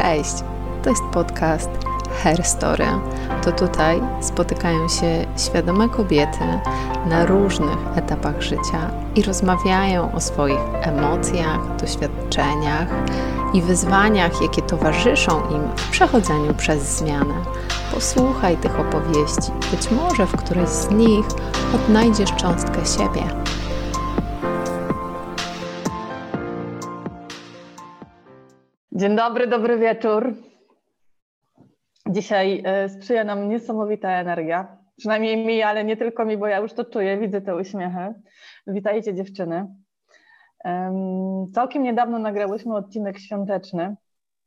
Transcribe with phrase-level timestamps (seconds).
[0.00, 0.34] Cześć!
[0.82, 1.70] To jest podcast
[2.22, 2.86] Hair Story.
[3.44, 6.60] To tutaj spotykają się świadome kobiety
[7.06, 12.88] na różnych etapach życia i rozmawiają o swoich emocjach, doświadczeniach
[13.54, 17.34] i wyzwaniach, jakie towarzyszą im w przechodzeniu przez zmianę.
[17.94, 21.26] Posłuchaj tych opowieści, być może w którejś z nich
[21.74, 23.49] odnajdziesz cząstkę siebie.
[29.00, 30.34] Dzień dobry, dobry wieczór.
[32.08, 34.76] Dzisiaj e, sprzyja nam niesamowita energia.
[34.96, 38.14] Przynajmniej mi, ale nie tylko mi, bo ja już to czuję, widzę te uśmiechy.
[38.66, 39.66] Witajcie dziewczyny.
[41.54, 43.96] Całkiem niedawno nagrałyśmy odcinek świąteczny.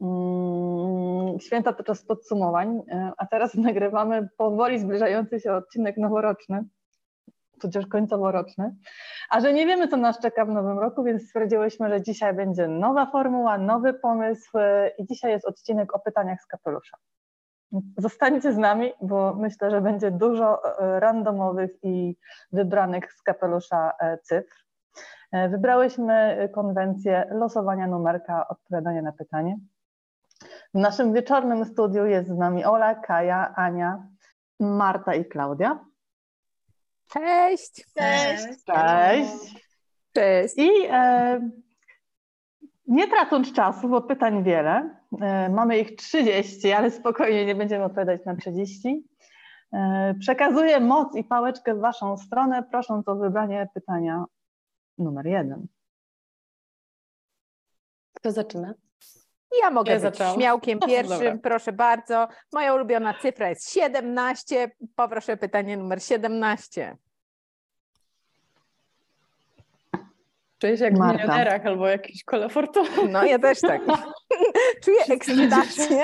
[0.01, 6.63] Mm, święta to czas podsumowań, e, a teraz nagrywamy powoli zbliżający się odcinek noworoczny
[7.63, 8.75] tudzież końcowo-roczny.
[9.29, 12.67] A że nie wiemy, co nas czeka w nowym roku, więc stwierdziłyśmy, że dzisiaj będzie
[12.67, 14.57] nowa formuła, nowy pomysł
[14.97, 16.97] i dzisiaj jest odcinek o pytaniach z kapelusza.
[17.97, 22.15] Zostańcie z nami, bo myślę, że będzie dużo e, randomowych i
[22.51, 24.55] wybranych z kapelusza e, cyfr.
[25.31, 29.57] E, wybrałyśmy konwencję losowania numerka, odpowiadania na pytanie.
[30.73, 34.07] W naszym wieczornym studiu jest z nami Ola, Kaja, Ania,
[34.59, 35.79] Marta i Klaudia.
[37.13, 37.85] Cześć.
[37.97, 38.63] Cześć.
[38.65, 39.65] Cześć.
[40.13, 40.57] Cześć.
[40.57, 41.49] I e,
[42.87, 48.25] nie tracąc czasu, bo pytań wiele, e, mamy ich 30, ale spokojnie nie będziemy odpowiadać
[48.25, 49.07] na 30.
[49.73, 54.25] E, przekazuję moc i pałeczkę w Waszą stronę, prosząc o wybranie pytania
[54.97, 55.67] numer jeden.
[58.13, 58.73] Kto zaczyna?
[59.61, 60.35] Ja mogę ja być zaczęłam.
[60.35, 62.27] śmiałkiem pierwszym, proszę bardzo.
[62.53, 64.71] Moja ulubiona cyfra jest 17.
[64.95, 66.97] Poproszę pytanie numer 17.
[70.63, 71.17] Czuję się jak Marta.
[71.17, 72.89] w milionerach albo jakiś kole fortuny.
[73.09, 73.81] No ja też tak.
[74.83, 76.03] Czuję ekscytację.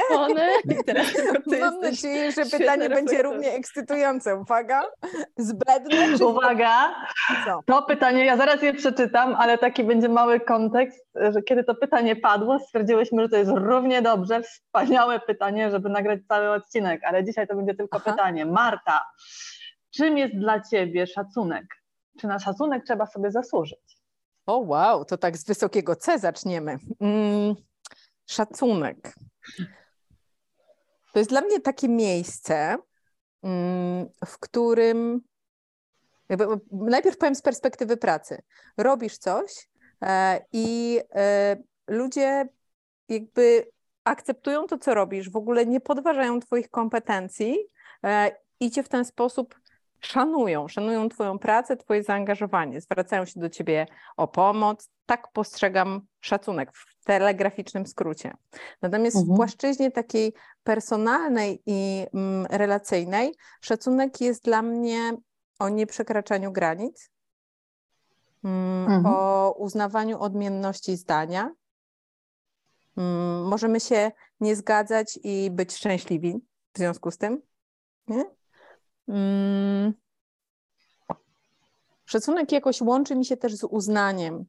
[1.60, 4.36] Mam nadzieję, że pytanie będzie równie ekscytujące.
[4.36, 4.84] Uwaga,
[5.38, 6.18] zbędne.
[6.18, 6.26] Czy...
[6.26, 6.96] Uwaga,
[7.46, 7.60] Co?
[7.66, 12.16] to pytanie, ja zaraz je przeczytam, ale taki będzie mały kontekst, że kiedy to pytanie
[12.16, 17.48] padło, stwierdziłyśmy, że to jest równie dobrze, wspaniałe pytanie, żeby nagrać cały odcinek, ale dzisiaj
[17.48, 18.12] to będzie tylko Aha.
[18.12, 18.46] pytanie.
[18.46, 19.06] Marta,
[19.96, 21.66] czym jest dla Ciebie szacunek?
[22.22, 23.99] Czy na szacunek trzeba sobie zasłużyć?
[24.50, 26.78] O wow, to tak z wysokiego C zaczniemy.
[27.00, 27.56] Mm,
[28.26, 29.16] szacunek.
[31.14, 32.78] To jest dla mnie takie miejsce,
[33.44, 35.22] mm, w którym
[36.72, 38.42] najpierw powiem z perspektywy pracy.
[38.78, 39.70] Robisz coś
[40.02, 42.48] e, i e, ludzie
[43.10, 43.72] jakby
[44.04, 47.58] akceptują to, co robisz, w ogóle nie podważają Twoich kompetencji
[48.04, 49.60] e, i cię w ten sposób
[50.02, 53.86] szanują, szanują Twoją pracę, Twoje zaangażowanie, zwracają się do Ciebie
[54.18, 54.90] o pomoc.
[55.06, 58.34] Tak postrzegam szacunek w telegraficznym skrócie.
[58.82, 59.36] Natomiast mhm.
[59.36, 60.34] w płaszczyźnie takiej
[60.64, 65.14] personalnej i mm, relacyjnej szacunek jest dla mnie
[65.60, 67.12] o nieprzekraczaniu granic,
[68.44, 69.06] mm, mhm.
[69.06, 71.52] o uznawaniu odmienności zdania.
[72.98, 76.42] Mm, możemy się nie zgadzać i być szczęśliwi
[76.74, 77.42] w związku z tym.
[78.08, 78.39] Nie?
[79.10, 79.94] Mm.
[82.06, 84.46] Szacunek jakoś łączy mi się też z uznaniem.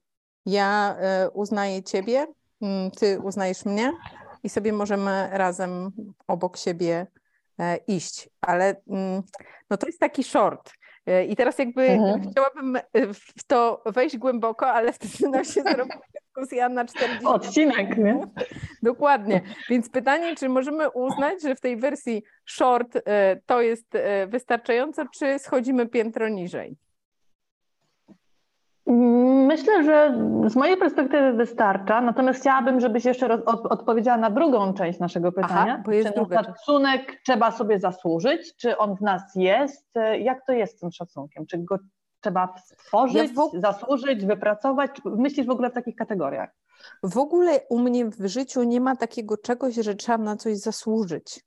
[0.46, 2.26] Ja e, uznaję Ciebie,
[2.62, 3.92] mm, Ty uznajesz mnie
[4.42, 5.90] i sobie możemy razem
[6.26, 7.06] obok siebie
[7.58, 8.28] e, iść.
[8.40, 9.22] Ale mm,
[9.70, 10.72] no to jest taki short.
[11.06, 12.30] E, I teraz jakby mhm.
[12.30, 12.78] chciałabym
[13.36, 15.92] w to wejść głęboko, ale wtedy nam się zrobi
[16.40, 18.20] dyskusja na 40 Odcinek, nie?
[18.82, 19.40] Dokładnie.
[19.70, 25.02] Więc pytanie, czy możemy uznać, że w tej wersji short e, to jest e, wystarczająco,
[25.14, 26.76] czy schodzimy piętro niżej?
[29.46, 34.74] Myślę, że z mojej perspektywy wystarcza, natomiast chciałabym, żebyś jeszcze roz, od, odpowiedziała na drugą
[34.74, 35.72] część naszego pytania.
[35.74, 38.56] Aha, bo jest czy na szacunek trzeba sobie zasłużyć?
[38.56, 39.94] Czy on w nas jest?
[40.20, 41.46] Jak to jest z tym szacunkiem?
[41.46, 41.78] Czy go
[42.20, 44.90] trzeba stworzyć, ja zasłużyć, wypracować?
[45.04, 46.50] Myślisz w ogóle w takich kategoriach?
[47.02, 51.40] W ogóle u mnie w życiu nie ma takiego czegoś, że trzeba na coś zasłużyć.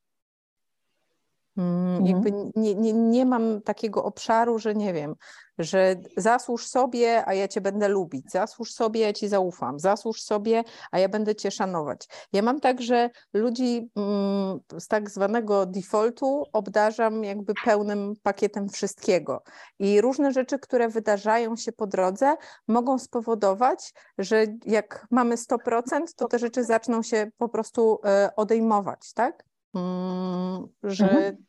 [1.58, 2.06] Mm, mhm.
[2.06, 5.16] Jakby nie, nie, nie mam takiego obszaru, że nie wiem,
[5.58, 10.64] że zasłuż sobie, a ja cię będę lubić, zasłuż sobie, ja ci zaufam, zasłuż sobie,
[10.92, 12.08] a ja będę cię szanować.
[12.34, 19.44] Ja mam tak, że ludzi mm, z tak zwanego defaultu obdarzam jakby pełnym pakietem wszystkiego.
[19.80, 22.36] I różne rzeczy, które wydarzają się po drodze,
[22.68, 25.82] mogą spowodować, że jak mamy 100%,
[26.16, 29.44] to te rzeczy zaczną się po prostu e, odejmować, tak?
[29.76, 31.46] Mm, że, mhm.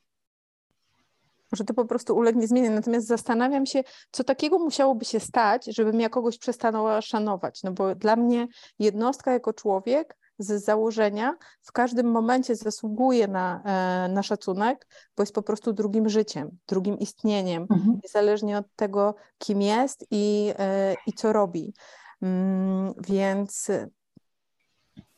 [1.52, 2.70] że to po prostu ulegnie zmianie.
[2.70, 7.62] Natomiast zastanawiam się, co takiego musiałoby się stać, żebym ja kogoś przestała szanować.
[7.62, 8.46] No bo dla mnie
[8.78, 14.86] jednostka jako człowiek z założenia w każdym momencie zasługuje na, e, na szacunek,
[15.16, 18.00] bo jest po prostu drugim życiem, drugim istnieniem, mhm.
[18.02, 21.74] niezależnie od tego, kim jest i, e, i co robi.
[22.22, 23.70] Mm, więc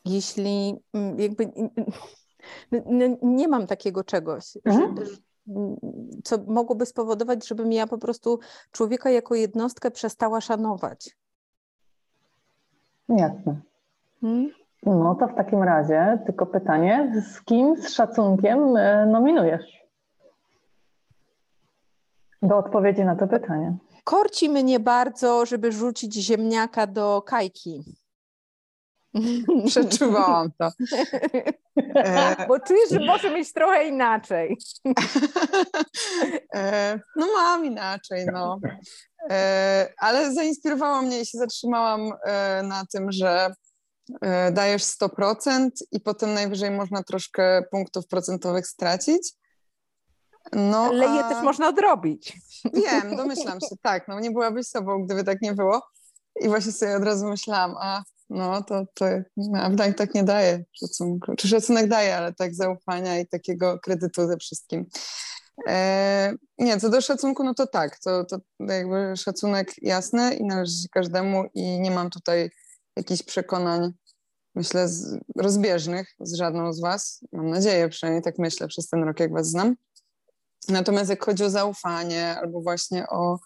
[0.05, 1.51] jeśli mm, jakby
[3.21, 4.95] nie mam takiego czegoś, mhm.
[5.05, 5.11] że,
[6.23, 8.39] co mogłoby spowodować, żebym ja po prostu
[8.71, 11.17] człowieka jako jednostkę przestała szanować.
[13.09, 13.61] Jasne.
[14.21, 14.49] Hmm?
[14.83, 19.77] No to w takim razie tylko pytanie, z kim z szacunkiem e, nominujesz?
[22.41, 23.77] Do odpowiedzi na to pytanie.
[24.03, 27.83] Korci mnie bardzo, żeby rzucić ziemniaka do kajki.
[29.67, 30.69] Przeczuwałam to.
[31.95, 34.57] E, Bo czuję, że może mieć trochę inaczej.
[36.55, 38.59] E, no mam inaczej, no.
[39.29, 42.11] E, ale zainspirowało mnie i się zatrzymałam
[42.63, 43.53] na tym, że
[44.51, 49.33] dajesz 100% i potem najwyżej można troszkę punktów procentowych stracić.
[50.53, 51.29] No, Leje a...
[51.29, 52.37] też można odrobić.
[52.73, 54.07] Wiem, domyślam się, tak.
[54.07, 55.81] No nie byłabyś sobą, gdyby tak nie było.
[56.41, 59.05] I właśnie sobie od razu myślałam, a no to, to
[59.61, 61.35] Abdań tak nie daje szacunku.
[61.35, 64.85] Czy szacunek daje, ale tak zaufania i takiego kredytu ze wszystkim.
[65.67, 70.81] E, nie, co do szacunku, no to tak, to, to jakby szacunek jasny i należy
[70.81, 72.49] się każdemu i nie mam tutaj
[72.95, 73.91] jakichś przekonań,
[74.55, 77.23] myślę, z, rozbieżnych z żadną z was.
[77.31, 79.75] Mam nadzieję, przynajmniej tak myślę przez ten rok, jak was znam.
[80.69, 83.39] Natomiast jak chodzi o zaufanie albo właśnie o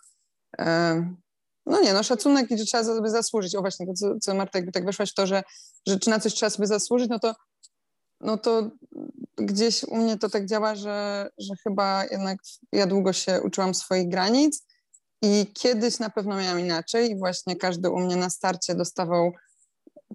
[0.60, 1.16] e,
[1.66, 3.56] no nie, no szacunek i że trzeba sobie zasłużyć.
[3.56, 5.44] O właśnie, to co, co Marta, jakby tak weszłaś w to, że,
[5.88, 7.36] że czy na coś trzeba sobie zasłużyć, no to,
[8.22, 8.72] no to
[9.38, 12.38] gdzieś u mnie to tak działa, że, że chyba jednak
[12.72, 14.66] ja długo się uczyłam swoich granic
[15.22, 19.32] i kiedyś na pewno miałam inaczej i właśnie każdy u mnie na starcie dostawał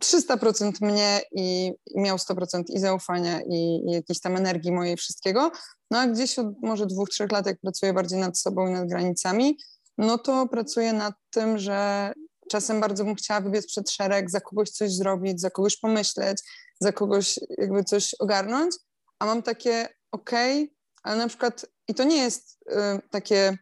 [0.04, 5.50] 300% mnie i, i miał 100% i zaufania i, i jakiejś tam energii mojej wszystkiego.
[5.90, 8.88] No a gdzieś od może dwóch, trzech lat, jak pracuję bardziej nad sobą i nad
[8.88, 9.58] granicami,
[9.98, 12.12] no to pracuję nad tym, że
[12.50, 16.38] czasem bardzo bym chciała wybiec przed szereg, za kogoś coś zrobić, za kogoś pomyśleć,
[16.80, 18.74] za kogoś jakby coś ogarnąć,
[19.18, 22.74] a mam takie okej, okay, ale na przykład i to nie jest y,
[23.10, 23.58] takie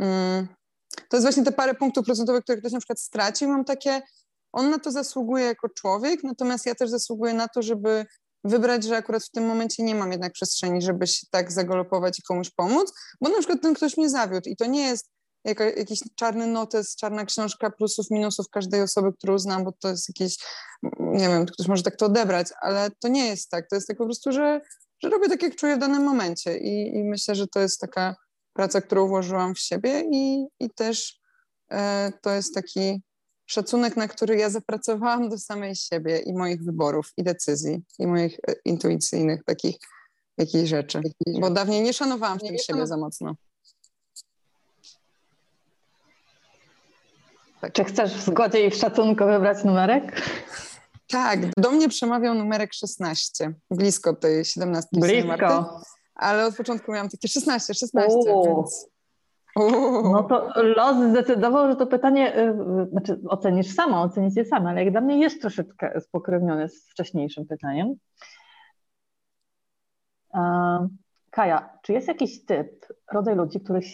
[0.00, 0.46] y,
[1.08, 4.02] to jest właśnie te parę punktów procentowych, które ktoś na przykład stracił, mam takie
[4.52, 8.06] on na to zasługuje jako człowiek, natomiast ja też zasługuję na to, żeby
[8.44, 12.22] wybrać, że akurat w tym momencie nie mam jednak przestrzeni, żeby się tak zagolopować i
[12.22, 14.48] komuś pomóc, bo na przykład ten ktoś mnie zawiódł.
[14.48, 15.10] I to nie jest
[15.46, 20.08] jaka, jakiś czarny notes, czarna książka plusów, minusów każdej osoby, którą znam, bo to jest
[20.08, 20.36] jakiś,
[21.00, 23.68] nie wiem, ktoś może tak to odebrać, ale to nie jest tak.
[23.68, 24.60] To jest tak po prostu, że,
[25.02, 28.16] że robię tak, jak czuję w danym momencie i, i myślę, że to jest taka
[28.52, 31.20] praca, którą włożyłam w siebie i, i też
[31.70, 33.02] e, to jest taki
[33.46, 38.38] szacunek, na który ja zapracowałam do samej siebie i moich wyborów i decyzji i moich
[38.48, 39.76] e, intuicyjnych takich
[40.38, 41.00] jakichś rzeczy.
[41.40, 43.34] Bo dawniej nie szanowałam w tym siebie za mocno.
[47.72, 50.22] Czy chcesz w zgodzie i w szacunku wybrać numerek?
[51.08, 55.28] Tak, do mnie przemawiał numerek 16, blisko tej 17 Blisko.
[55.28, 58.88] Marty, ale od początku miałam takie 16, 16, więc...
[60.04, 64.92] No to los zdecydował, że to pytanie, yy, znaczy ocenisz sama, ocenicie sama, ale jak
[64.92, 67.94] dla mnie jest troszeczkę spokrewnione z wcześniejszym pytaniem.
[71.30, 73.84] Kaja, czy jest jakiś typ, rodzaj ludzi, których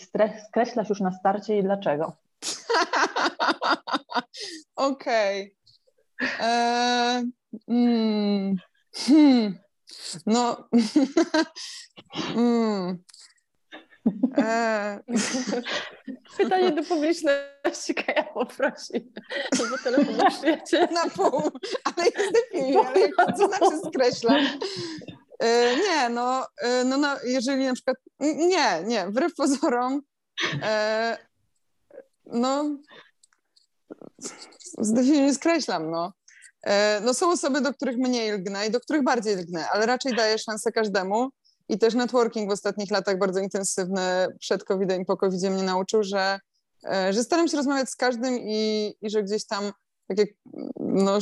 [0.48, 2.12] skreślasz już na starcie i dlaczego?
[4.76, 5.56] Okej.
[5.56, 5.62] Okay.
[6.40, 7.24] E,
[7.68, 8.56] mm,
[8.94, 9.58] hmm.
[10.26, 10.68] No.
[12.36, 12.98] mm.
[14.38, 15.00] E...
[16.36, 19.12] Pytanie do publiczności, Kaja poprosi,
[19.70, 20.16] bo telefon
[20.94, 21.50] Na pół,
[21.84, 24.46] ale jest definiuj, ale co znaczy skreślam?
[25.38, 26.46] E, nie, no,
[26.84, 30.02] no, no, jeżeli na przykład, nie, nie, wbrew pozorom,
[32.26, 32.76] no,
[34.78, 36.12] zdefiniuję, skreślam, no.
[36.62, 40.16] E, no są osoby, do których mniej lgnę i do których bardziej lgnę, ale raczej
[40.16, 41.28] daję szansę każdemu
[41.68, 46.02] i też networking w ostatnich latach bardzo intensywny przed COVID-em i po covid mnie nauczył,
[46.02, 46.40] że,
[46.84, 49.72] e, że staram się rozmawiać z każdym i, i że gdzieś tam
[50.14, 50.34] takie,
[50.80, 51.18] no,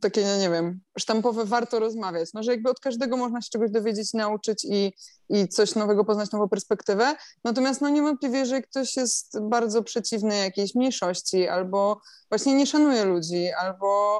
[0.00, 2.28] takie, nie wiem, sztampowe warto rozmawiać.
[2.34, 4.92] No, że jakby od każdego można się czegoś dowiedzieć, nauczyć i,
[5.28, 7.16] i coś nowego poznać, nową perspektywę.
[7.44, 13.50] Natomiast no niewątpliwie, jeżeli ktoś jest bardzo przeciwny jakiejś mniejszości albo właśnie nie szanuje ludzi,
[13.60, 14.18] albo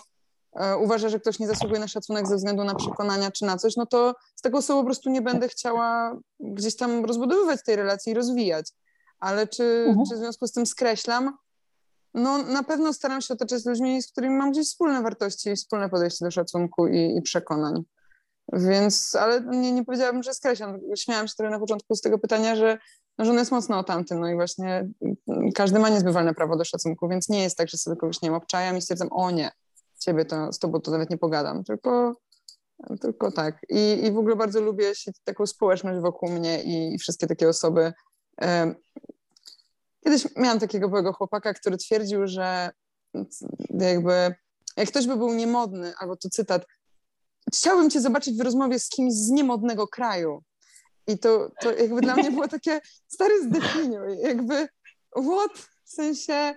[0.53, 3.77] e, uważa, że ktoś nie zasługuje na szacunek ze względu na przekonania czy na coś,
[3.77, 8.13] no to z tego osobą po prostu nie będę chciała gdzieś tam rozbudowywać tej relacji
[8.13, 8.73] i rozwijać.
[9.19, 10.07] Ale czy, mhm.
[10.09, 11.37] czy w związku z tym skreślam?
[12.15, 15.89] No na pewno staram się otaczać ludźmi, z którymi mam gdzieś wspólne wartości i wspólne
[15.89, 17.83] podejście do szacunku i, i przekonań.
[18.53, 20.79] Więc, ale nie, nie powiedziałabym, że skreślam.
[20.97, 22.79] Śmiałam się trochę na początku z tego pytania, że,
[23.19, 24.21] że on jest mocno o tamtym.
[24.21, 24.89] No i właśnie
[25.55, 28.77] każdy ma niezbywalne prawo do szacunku, więc nie jest tak, że sobie kogoś nie obczajam
[28.77, 29.51] i stwierdzam, o nie,
[29.99, 32.17] ciebie to, z tobą to nawet nie pogadam, tylko,
[33.01, 33.59] tylko tak.
[33.69, 37.49] I, I w ogóle bardzo lubię się, taką społeczność wokół mnie i, i wszystkie takie
[37.49, 37.93] osoby.
[40.05, 42.71] Kiedyś miałam takiego byłego chłopaka, który twierdził, że
[43.71, 44.35] jakby
[44.77, 46.67] jak ktoś by był niemodny, albo to cytat,
[47.55, 50.43] chciałbym cię zobaczyć w rozmowie z kimś z niemodnego kraju.
[51.07, 54.69] I to, to jakby dla mnie było takie, stary zdefiniuj, jakby
[55.17, 55.59] what?
[55.85, 56.55] W sensie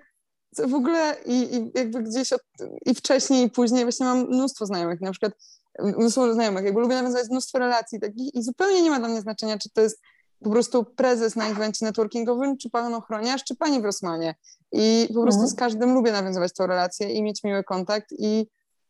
[0.58, 2.42] w ogóle i, i jakby gdzieś od,
[2.86, 5.34] i wcześniej i później właśnie mam mnóstwo znajomych, na przykład
[5.80, 9.58] mnóstwo znajomych, jakby lubię nawiązywać mnóstwo relacji takich i zupełnie nie ma dla mnie znaczenia,
[9.58, 10.02] czy to jest
[10.44, 14.36] po prostu prezes na evencie networkingowym, czy pan ochroniarz, czy pani w Rosmanie.
[14.72, 15.50] I po prostu mhm.
[15.50, 18.48] z każdym lubię nawiązywać tą relację i mieć miły kontakt i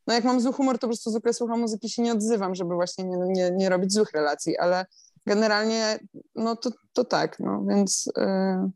[0.08, 2.75] no jak mam zły humor, to po prostu zwykle słucham muzyki, się nie odzywam, żeby
[2.75, 4.86] właśnie nie, nie, nie robić złych relacji, ale
[5.25, 6.00] generalnie
[6.36, 8.72] no to, to tak, no więc, yy,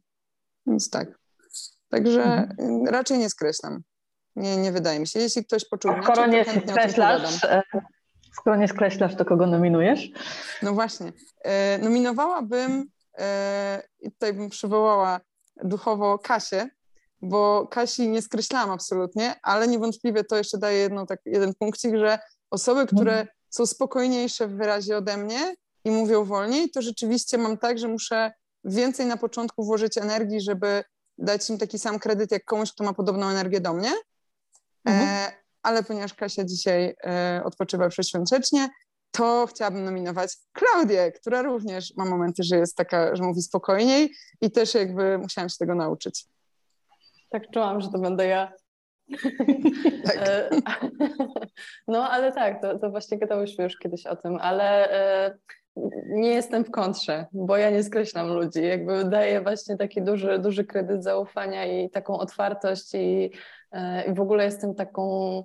[0.67, 1.19] więc tak.
[1.89, 2.85] Także mhm.
[2.85, 3.81] raczej nie skreślam.
[4.35, 5.19] Nie, nie wydaje mi się.
[5.19, 7.45] Jeśli ktoś poczuł inaczej, skoro nie skreślasz,
[8.39, 10.09] skoro nie skreślasz, to kogo nominujesz?
[10.61, 11.13] No właśnie.
[11.43, 12.85] E, nominowałabym,
[13.19, 15.19] e, tutaj bym przywołała
[15.63, 16.69] duchowo Kasię,
[17.21, 22.19] bo Kasi nie skreślałam absolutnie, ale niewątpliwie to jeszcze daje jedno, tak, jeden punkcik, że
[22.51, 23.27] osoby, które mhm.
[23.49, 25.55] są spokojniejsze w wyrazie ode mnie
[25.85, 28.31] i mówią wolniej, to rzeczywiście mam tak, że muszę
[28.63, 30.83] więcej na początku włożyć energii, żeby
[31.17, 33.91] dać im taki sam kredyt jak komuś, kto ma podobną energię do mnie.
[34.85, 35.07] Mhm.
[35.07, 35.31] E,
[35.63, 38.69] ale ponieważ Kasia dzisiaj e, odpoczywa przeświątecznie,
[39.11, 44.51] to chciałabym nominować Klaudię, która również ma momenty, że jest taka, że mówi spokojniej i
[44.51, 46.25] też jakby musiałam się tego nauczyć.
[47.29, 48.53] Tak czułam, że to będę ja.
[50.05, 50.15] tak.
[50.17, 50.49] E,
[51.87, 55.37] no ale tak, to, to właśnie gadałyśmy już kiedyś o tym, ale e,
[56.05, 58.63] nie jestem w kontrze, bo ja nie skreślam ludzi.
[58.63, 63.31] Jakby daję właśnie taki duży, duży kredyt zaufania i taką otwartość i,
[64.07, 65.43] i w ogóle jestem taką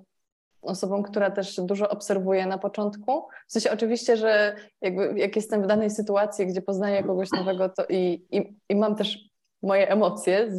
[0.61, 3.27] osobą, która też dużo obserwuje na początku.
[3.47, 7.85] W sensie oczywiście, że jakby jak jestem w danej sytuacji, gdzie poznaję kogoś nowego to
[7.89, 9.29] i, i, i mam też
[9.61, 10.49] moje emocje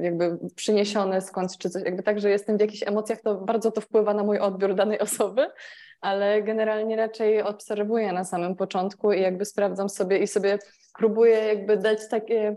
[0.00, 3.80] jakby przyniesione skądś czy coś, jakby tak, że jestem w jakichś emocjach, to bardzo to
[3.80, 5.46] wpływa na mój odbiór danej osoby,
[6.00, 10.58] ale generalnie raczej obserwuję na samym początku i jakby sprawdzam sobie i sobie
[10.98, 12.56] próbuję jakby dać takie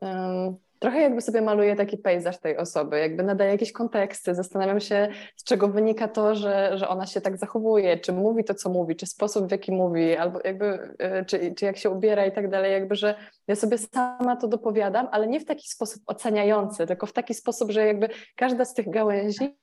[0.00, 5.08] um, trochę jakby sobie maluję taki pejzaż tej osoby, jakby nadaję jakieś konteksty, zastanawiam się,
[5.36, 8.96] z czego wynika to, że, że ona się tak zachowuje, czy mówi to, co mówi,
[8.96, 12.50] czy sposób, w jaki mówi, albo jakby, e, czy, czy jak się ubiera i tak
[12.50, 13.14] dalej, jakby, że
[13.48, 17.70] ja sobie sama to dopowiadam, ale nie w taki sposób oceniający, tylko w taki sposób,
[17.70, 19.58] że jakby każda z tych gałęzi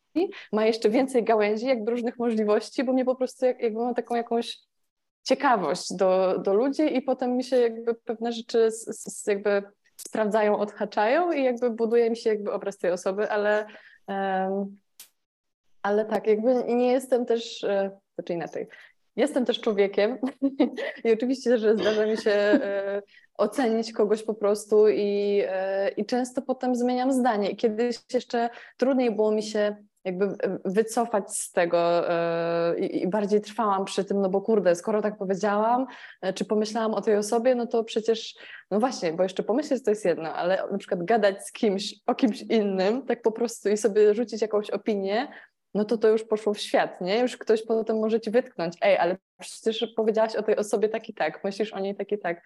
[0.54, 4.16] ma jeszcze więcej gałęzi, jakby różnych możliwości, bo mnie po prostu jak, jakby mam taką
[4.16, 4.58] jakąś
[5.24, 9.64] ciekawość do, do ludzi i potem mi się jakby pewne rzeczy z, z jakby
[10.08, 13.66] sprawdzają, odhaczają i jakby buduje mi się jakby obraz tej osoby, ale,
[15.82, 18.68] ale tak, jakby nie jestem też, e, znaczy inaczej,
[19.16, 20.18] jestem też człowiekiem
[21.04, 23.02] i oczywiście, że zdarza mi się e,
[23.38, 27.56] ocenić kogoś po prostu i, e, i często potem zmieniam zdanie.
[27.56, 29.76] Kiedyś jeszcze trudniej było mi się
[30.08, 35.02] jakby e, wycofać z tego e, i bardziej trwałam przy tym, no bo kurde, skoro
[35.02, 35.86] tak powiedziałam,
[36.22, 38.36] e, czy pomyślałam o tej osobie, no to przecież,
[38.72, 42.16] no właśnie, bo jeszcze pomyśleć to jest jedno, ale na przykład gadać z kimś o
[42.16, 45.28] kimś innym, tak po prostu i sobie rzucić jakąś opinię,
[45.74, 47.20] no to to już poszło w świat, nie?
[47.20, 51.14] Już ktoś potem może ci wytknąć, ej, ale przecież powiedziałaś o tej osobie tak i
[51.14, 52.42] tak, myślisz o niej tak i tak.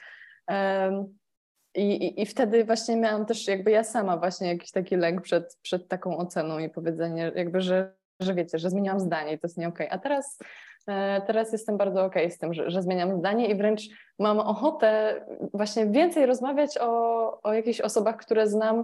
[1.75, 5.87] I, i, wtedy właśnie miałam też jakby ja sama właśnie jakiś taki lęk przed, przed
[5.87, 9.67] taką oceną i powiedzenie jakby, że, że wiecie, że zmieniłam zdanie i to jest nie
[9.67, 9.87] okej.
[9.87, 9.99] Okay.
[9.99, 10.39] A teraz,
[10.87, 13.81] e, teraz jestem bardzo okej okay z tym, że, że zmieniam zdanie i wręcz
[14.19, 15.21] mam ochotę
[15.53, 18.83] właśnie więcej rozmawiać o, o jakichś osobach, które znam.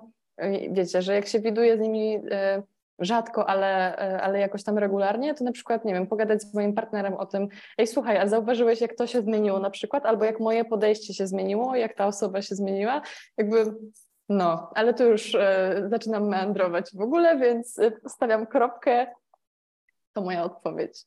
[0.72, 2.64] Wiecie, że jak się widuję z nimi e,
[3.00, 6.74] rzadko, ale, e, ale jakoś tam regularnie, to na przykład, nie wiem, pogadać z moim
[6.74, 10.40] partnerem o tym, ej, słuchaj, a zauważyłeś, jak to się zmieniło na przykład, albo jak
[10.40, 13.02] moje podejście się zmieniło, jak ta osoba się zmieniła,
[13.38, 13.66] jakby
[14.30, 19.08] no, ale tu już e, zaczynam meandrować w ogóle, więc e, stawiam kropkę.
[20.14, 21.06] To moja odpowiedź.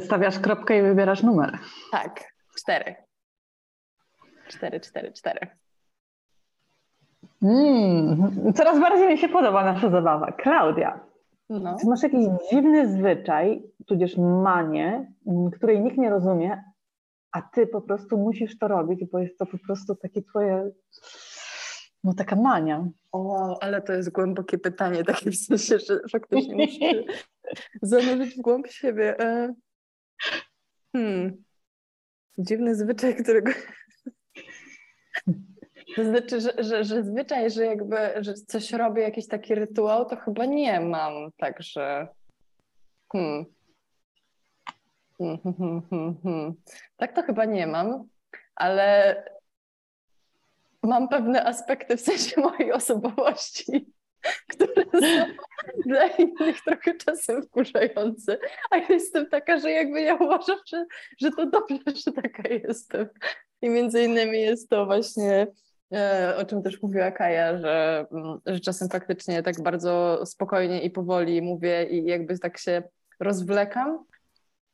[0.00, 1.58] Stawiasz kropkę i wybierasz numer.
[1.92, 2.24] Tak,
[2.56, 2.94] cztery.
[4.48, 5.48] Cztery, cztery, cztery.
[7.42, 10.32] Mm, coraz bardziej mi się podoba nasza zabawa.
[10.32, 11.00] Klaudia,
[11.50, 11.76] no.
[11.86, 16.64] masz jakiś dziwny zwyczaj, tudzież manię, mm, której nikt nie rozumie,
[17.32, 20.70] a ty po prostu musisz to robić, bo jest to po prostu takie twoje
[22.04, 22.88] No taka mania.
[23.12, 27.02] O, ale to jest głębokie pytanie, takie w sensie, że faktycznie muszę
[27.82, 29.20] zanurzyć w głąb siebie.
[29.20, 29.54] E,
[30.92, 31.44] hmm.
[32.38, 33.52] Dziwny zwyczaj, którego...
[35.96, 40.16] To znaczy, że, że, że zwyczaj, że jakby że coś robię, jakiś taki rytuał, to
[40.16, 42.08] chyba nie mam, także...
[43.12, 43.44] Hmm.
[45.18, 46.54] Hmm, hmm, hmm, hmm.
[46.96, 48.08] Tak to chyba nie mam,
[48.54, 49.16] ale
[50.82, 53.92] mam pewne aspekty w sensie mojej osobowości,
[54.50, 55.26] które są
[55.86, 58.38] dla innych trochę czasem wkurzające.
[58.70, 60.86] A ja jestem taka, że jakby ja uważam, że,
[61.20, 63.08] że to dobrze, że taka jestem.
[63.62, 65.46] I między innymi jest to właśnie,
[66.36, 71.42] o czym też mówiła Kaja, że, mm, że czasem faktycznie tak bardzo spokojnie i powoli
[71.42, 72.82] mówię i jakby tak się
[73.20, 74.04] rozwlekam.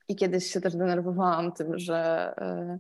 [0.09, 2.79] I kiedyś się też denerwowałam tym, że e,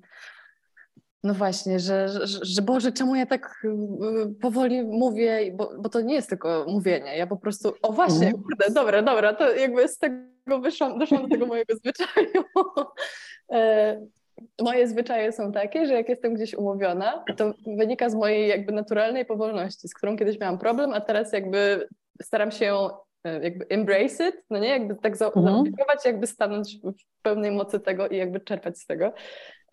[1.26, 6.00] no właśnie, że, że, że Boże, czemu ja tak y, powoli mówię, bo, bo to
[6.00, 8.42] nie jest tylko mówienie, ja po prostu, o właśnie, mm.
[8.42, 12.44] kurde, dobra, dobra, to jakby z tego wyszłam, doszłam do tego mojego zwyczaju.
[14.60, 19.24] Moje zwyczaje są takie, że jak jestem gdzieś umówiona, to wynika z mojej jakby naturalnej
[19.24, 21.88] powolności, z którą kiedyś miałam problem, a teraz jakby
[22.22, 22.88] staram się
[23.24, 27.80] e, jakby embrace it, no nie, jakby tak za- zaaplikować, jakby stanąć w pełnej mocy
[27.80, 29.12] tego i jakby czerpać z tego.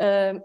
[0.01, 0.39] E,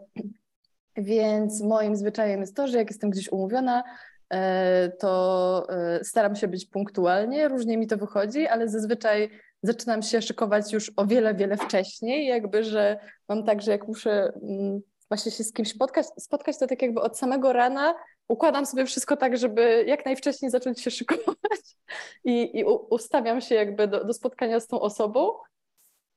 [0.96, 3.82] więc moim zwyczajem jest to, że jak jestem gdzieś umówiona,
[4.30, 9.30] e, to e, staram się być punktualnie, różnie mi to wychodzi, ale zazwyczaj
[9.62, 12.98] zaczynam się szykować już o wiele, wiele wcześniej, jakby, że
[13.28, 17.00] mam tak, że jak muszę mm, właśnie się z kimś spotkać, spotkać to tak jakby
[17.00, 17.94] od samego rana
[18.28, 21.76] układam sobie wszystko tak, żeby jak najwcześniej zacząć się szykować
[22.24, 25.32] i, i ustawiam się jakby do, do spotkania z tą osobą,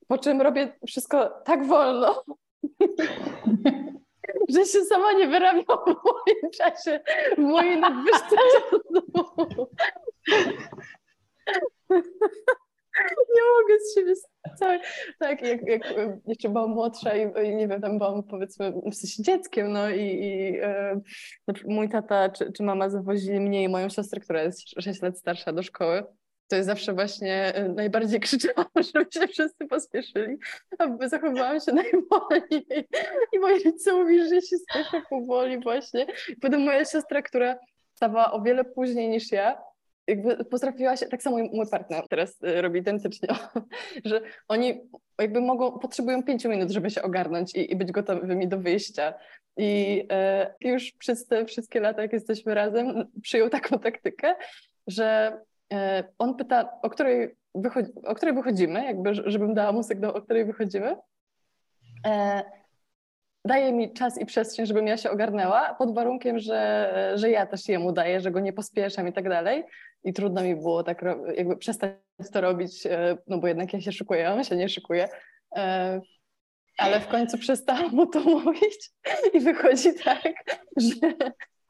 [0.07, 2.23] po czym robię wszystko tak wolno,
[4.53, 6.99] że się sama nie wyrabiam w moim czasie,
[7.37, 8.81] w mojej nadwyżce czasu.
[13.35, 14.13] Nie mogę z siebie
[14.59, 14.79] całej...
[15.19, 15.93] Tak, jak, jak
[16.27, 20.59] jeszcze byłam młodsza i nie wiem, tam byłam powiedzmy w sensie dzieckiem, no i, i
[20.61, 21.01] e,
[21.65, 25.53] mój tata czy, czy mama zawozili mnie i moją siostrę, która jest 6 lat starsza
[25.53, 26.03] do szkoły
[26.51, 30.37] to jest zawsze właśnie y, najbardziej krzyczałam, żeby się wszyscy pospieszyli,
[30.79, 32.87] a zachowywałam się najwolniej.
[33.33, 36.07] I moi rodzice mówili, że się spieszę powoli właśnie.
[36.29, 37.55] I potem moja siostra, która
[37.95, 39.61] stawała o wiele później niż ja,
[40.11, 43.29] jakby potrafiła się, tak samo mój partner teraz y, robi identycznie,
[44.05, 44.81] że oni
[45.19, 49.13] jakby mogą, potrzebują pięciu minut, żeby się ogarnąć i, i być gotowymi do wyjścia.
[49.57, 54.35] I e, już przez te wszystkie lata, jak jesteśmy razem, przyjął taką taktykę,
[54.87, 55.37] że
[55.71, 60.21] E, on pyta, o której, wychodzi, o której wychodzimy, jakby, żebym dała mu sygnał, o
[60.21, 60.95] której wychodzimy.
[62.05, 62.43] E,
[63.45, 67.69] daje mi czas i przestrzeń, żebym ja się ogarnęła, pod warunkiem, że, że ja też
[67.69, 69.63] jemu daję, że go nie pospieszam i tak dalej.
[70.03, 71.05] I trudno mi było tak
[71.37, 71.91] jakby przestać
[72.33, 75.09] to robić, e, no bo jednak ja się szykuję, on się nie szykuje.
[76.77, 78.91] Ale w końcu przestałam mu to mówić
[79.33, 80.33] i wychodzi tak,
[80.77, 81.13] że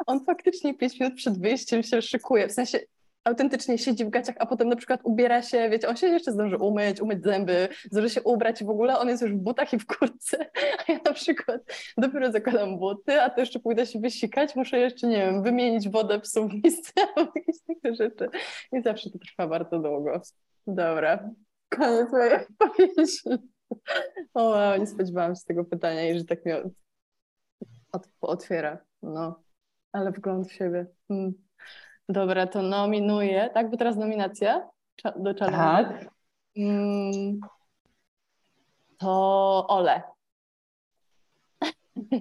[0.08, 2.48] on faktycznie pięć minut przed wyjściem się szykuje.
[2.48, 2.80] W sensie
[3.24, 6.58] autentycznie siedzi w gaciach, a potem na przykład ubiera się, wiecie, on się jeszcze zdąży
[6.58, 9.86] umyć, umyć zęby, zdąży się ubrać w ogóle on jest już w butach i w
[9.86, 10.38] kurtce,
[10.88, 11.62] a ja na przykład
[11.98, 16.20] dopiero zakładam buty, a to jeszcze pójdę się wysikać, muszę jeszcze, nie wiem, wymienić wodę
[16.20, 18.30] w suwnisce albo jakieś takie rzeczy
[18.74, 20.22] i zawsze to trwa bardzo długo.
[20.68, 21.30] Dobra,
[21.70, 23.20] koniec mojej odpowiedzi.
[24.34, 26.64] O wow, nie spodziewałam się tego pytania i że tak mnie
[28.22, 29.44] otwiera, no,
[29.92, 30.86] ale wgląd w siebie.
[31.08, 31.34] Hmm.
[32.12, 33.70] Dobra, to nominuję, tak?
[33.70, 34.70] Bo teraz nominacja
[35.16, 36.00] do challenge.
[36.00, 36.14] Tak.
[36.58, 37.40] Mm,
[38.98, 40.02] to Ole.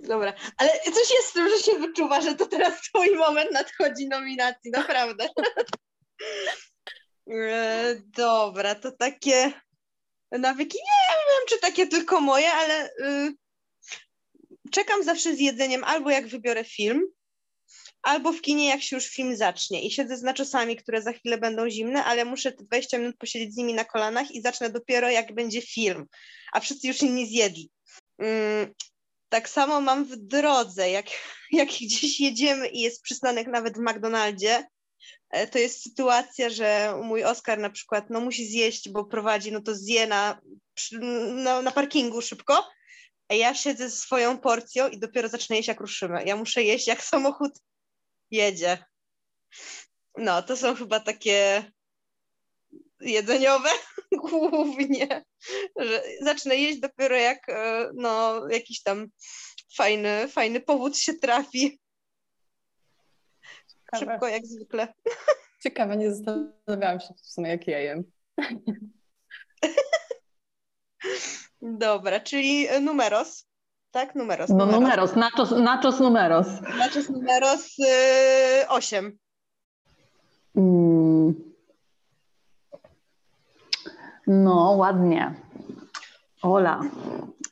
[0.00, 4.08] Dobra, ale coś jest z tym, że się wyczuwa, że to teraz twój moment nadchodzi
[4.08, 5.28] nominacji, naprawdę.
[7.30, 9.52] E, dobra, to takie
[10.32, 13.34] nawyki, nie wiem, czy takie tylko moje, ale y,
[14.70, 17.02] czekam zawsze z jedzeniem albo jak wybiorę film,
[18.06, 19.82] albo w kinie, jak się już film zacznie.
[19.82, 23.54] I siedzę z naczosami, które za chwilę będą zimne, ale muszę te 20 minut posiedzieć
[23.54, 26.06] z nimi na kolanach i zacznę dopiero, jak będzie film,
[26.52, 27.70] a wszyscy już inni zjedli.
[28.18, 28.74] Mm,
[29.28, 31.06] tak samo mam w drodze, jak,
[31.52, 34.64] jak gdzieś jedziemy i jest przystanek nawet w McDonaldzie,
[35.30, 39.60] e, to jest sytuacja, że mój Oskar na przykład no, musi zjeść, bo prowadzi, no
[39.60, 40.40] to zje na,
[41.32, 42.68] na, na parkingu szybko,
[43.28, 46.24] a ja siedzę ze swoją porcją i dopiero zacznę jeść, jak ruszymy.
[46.24, 47.52] Ja muszę jeść, jak samochód
[48.30, 48.84] jedzie.
[50.16, 51.64] No, to są chyba takie
[53.00, 53.68] jedzeniowe
[54.30, 55.24] głównie,
[55.76, 59.06] że zacznę jeść dopiero jak e, no, jakiś tam
[59.76, 61.80] fajny, fajny powód się trafi.
[63.68, 64.12] Ciekawe.
[64.12, 64.94] Szybko jak zwykle.
[65.62, 68.04] Ciekawe, nie zastanawiałam się w sumie, jak ja jem.
[71.62, 73.46] Dobra, czyli numeros.
[73.90, 74.50] Tak, numeros.
[74.50, 76.46] No numeros, nachos, nachos numeros.
[76.78, 79.18] Nachos numeros y, 8.
[80.56, 81.34] Mm.
[84.26, 85.34] No, ładnie.
[86.42, 86.80] Ola,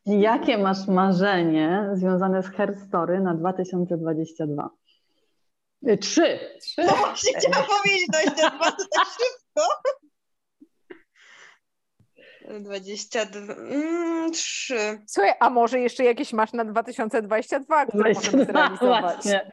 [0.06, 4.70] jakie masz marzenie związane z Her Story na 2022?
[5.88, 6.38] Y, Trzy.
[6.60, 6.82] Trzy.
[6.84, 9.62] No właśnie chciałam powiedzieć 22, to tak szybko.
[12.60, 15.02] 22, mm, 3.
[15.06, 19.14] Słuchaj, a może jeszcze jakieś masz na 2022, które możemy 22, zrealizować?
[19.14, 19.52] właśnie.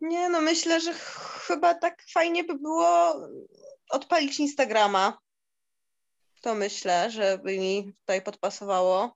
[0.00, 3.14] Nie no, myślę, że ch- chyba tak fajnie by było
[3.90, 5.18] odpalić Instagrama.
[6.40, 9.12] To myślę, żeby mi tutaj podpasowało.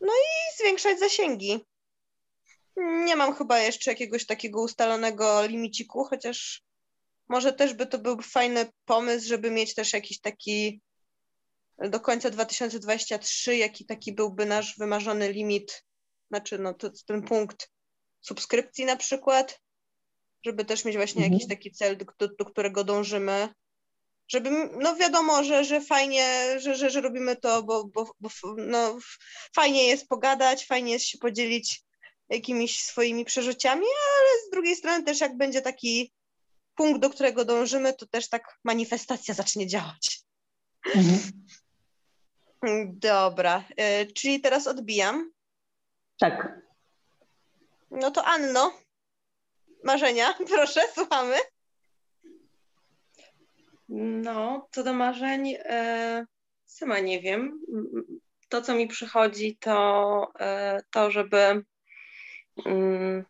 [0.00, 1.64] No i zwiększać zasięgi.
[2.76, 6.62] Nie mam chyba jeszcze jakiegoś takiego ustalonego limiciku, chociaż
[7.28, 10.80] może też by to był fajny pomysł, żeby mieć też jakiś taki
[11.78, 15.84] do końca 2023, jaki taki byłby nasz wymarzony limit,
[16.30, 17.70] znaczy no to ten punkt
[18.20, 19.60] subskrypcji na przykład,
[20.44, 21.32] żeby też mieć właśnie Mhm.
[21.32, 23.48] jakiś taki cel, do, do, którego dążymy.
[24.28, 28.98] Żeby, no wiadomo, że, że fajnie, że, że, że robimy to, bo, bo, bo no,
[29.54, 31.82] fajnie jest pogadać, fajnie jest się podzielić
[32.28, 36.12] jakimiś swoimi przeżyciami, ale z drugiej strony też jak będzie taki
[36.74, 40.20] punkt, do którego dążymy, to też tak manifestacja zacznie działać.
[40.94, 41.18] Mhm.
[42.92, 43.64] Dobra,
[44.02, 45.32] y, czyli teraz odbijam.
[46.18, 46.60] Tak.
[47.90, 48.72] No to Anno,
[49.84, 51.36] marzenia, proszę, słuchamy.
[53.88, 56.26] No, co do marzeń, e,
[56.64, 57.60] sama nie wiem.
[58.48, 61.64] To, co mi przychodzi, to e, to, żeby,
[62.66, 63.24] mm,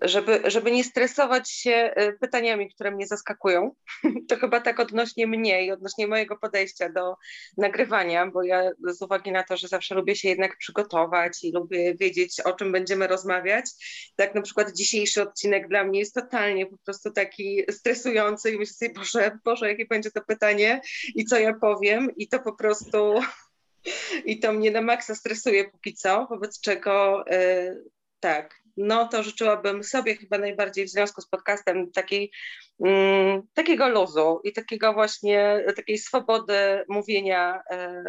[0.00, 3.74] żeby, żeby nie stresować się e, pytaniami, które mnie zaskakują.
[4.28, 7.16] To chyba tak odnośnie mnie i odnośnie mojego podejścia do
[7.56, 11.94] nagrywania, bo ja z uwagi na to, że zawsze lubię się jednak przygotować i lubię
[11.94, 13.64] wiedzieć, o czym będziemy rozmawiać,
[14.16, 18.74] tak na przykład dzisiejszy odcinek dla mnie jest totalnie po prostu taki stresujący i myślę
[18.74, 20.80] sobie, Boże, Boże, jakie będzie to pytanie
[21.14, 23.14] i co ja powiem i to po prostu
[24.24, 27.74] i to mnie na maksa stresuje póki co, wobec czego e,
[28.20, 32.30] tak, no to życzyłabym sobie chyba najbardziej w związku z podcastem takiej,
[32.84, 38.02] mm, takiego luzu i takiego właśnie, takiej swobody mówienia e,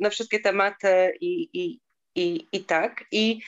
[0.00, 1.80] na wszystkie tematy i, i,
[2.14, 3.04] i, i tak.
[3.12, 3.40] I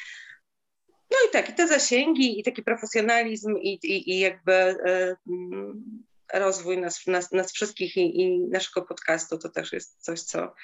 [1.10, 6.04] no i tak, i te zasięgi, i taki profesjonalizm, i, i, i jakby e, mm,
[6.32, 10.54] rozwój nas, nas, nas wszystkich i, i naszego podcastu to też jest coś, co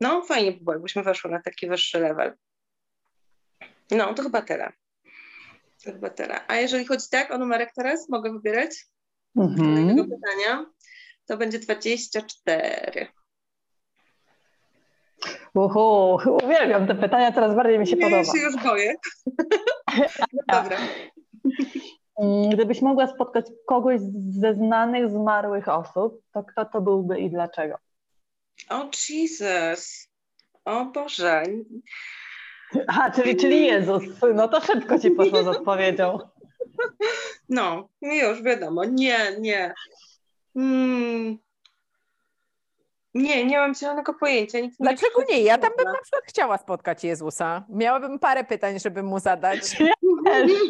[0.00, 2.36] no fajnie by było, jakbyśmy weszły na taki wyższy level.
[3.90, 4.72] No, to chyba tyle.
[5.86, 6.40] To chyba tyle.
[6.48, 8.86] A jeżeli chodzi tak o numerek teraz, mogę wybierać
[9.36, 10.10] kolejnego Mhm.
[10.10, 10.66] pytania,
[11.26, 13.08] to będzie 24.
[15.54, 18.16] Uhu, uwielbiam te pytania, coraz bardziej mi się Nie, podoba.
[18.16, 18.94] ja się już boję.
[20.32, 20.78] No dobra.
[22.18, 27.76] Mm, Gdybyś mogła spotkać kogoś ze znanych, zmarłych osób, to kto to byłby i dlaczego?
[28.70, 30.08] O Jesus.
[30.64, 31.42] O Boże.
[32.86, 34.02] A, czyli, czyli Jezus.
[34.34, 36.18] No to szybko ci poszło z odpowiedzią.
[37.48, 38.84] No, już wiadomo.
[38.84, 39.74] Nie, nie.
[40.56, 41.38] Mm.
[43.14, 44.60] Nie, nie mam zielonego pojęcia.
[44.60, 45.42] Nikt Dlaczego nie?
[45.42, 47.64] Ja tam bym na przykład chciała spotkać Jezusa.
[47.68, 49.76] Miałabym parę pytań, żeby mu zadać.
[50.24, 50.52] Też.